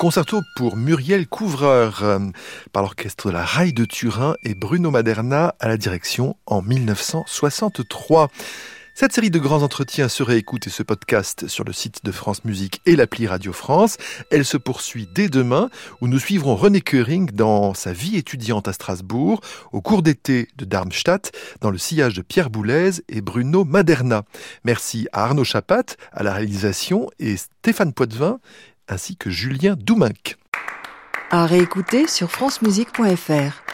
Concerto 0.00 0.40
pour 0.56 0.78
Muriel 0.78 1.26
Couvreur 1.26 2.02
euh, 2.04 2.20
par 2.72 2.82
l'orchestre 2.82 3.28
de 3.28 3.34
la 3.34 3.44
Raille 3.44 3.74
de 3.74 3.84
Turin 3.84 4.34
et 4.42 4.54
Bruno 4.54 4.90
Maderna 4.90 5.54
à 5.60 5.68
la 5.68 5.76
direction 5.76 6.38
en 6.46 6.62
1963. 6.62 8.30
Cette 8.94 9.12
série 9.12 9.30
de 9.30 9.38
grands 9.38 9.62
entretiens 9.62 10.08
se 10.08 10.22
réécoute 10.22 10.66
et 10.66 10.70
se 10.70 10.82
podcast 10.82 11.48
sur 11.48 11.64
le 11.64 11.72
site 11.72 12.04
de 12.04 12.12
France 12.12 12.44
Musique 12.44 12.80
et 12.86 12.96
l'appli 12.96 13.26
Radio 13.26 13.52
France. 13.52 13.98
Elle 14.30 14.44
se 14.44 14.56
poursuit 14.56 15.06
dès 15.14 15.28
demain 15.28 15.70
où 16.00 16.08
nous 16.08 16.18
suivrons 16.18 16.54
René 16.54 16.80
Köring 16.80 17.30
dans 17.30 17.72
sa 17.72 17.92
vie 17.92 18.16
étudiante 18.16 18.68
à 18.68 18.72
Strasbourg, 18.72 19.40
au 19.72 19.80
cours 19.80 20.02
d'été 20.02 20.48
de 20.56 20.64
Darmstadt, 20.64 21.30
dans 21.60 21.70
le 21.70 21.78
sillage 21.78 22.14
de 22.14 22.22
Pierre 22.22 22.50
Boulez 22.50 23.02
et 23.08 23.20
Bruno 23.20 23.64
Maderna. 23.64 24.24
Merci 24.64 25.08
à 25.12 25.24
Arnaud 25.24 25.44
Chapat 25.44 25.96
à 26.12 26.22
la 26.22 26.34
réalisation 26.34 27.08
et 27.18 27.36
Stéphane 27.36 27.92
Poitvin 27.92 28.38
ainsi 28.90 29.16
que 29.16 29.30
Julien 29.30 29.76
Douminc. 29.78 30.36
À 31.30 31.46
réécouter 31.46 32.06
sur 32.06 32.30
francemusique.fr. 32.30 33.69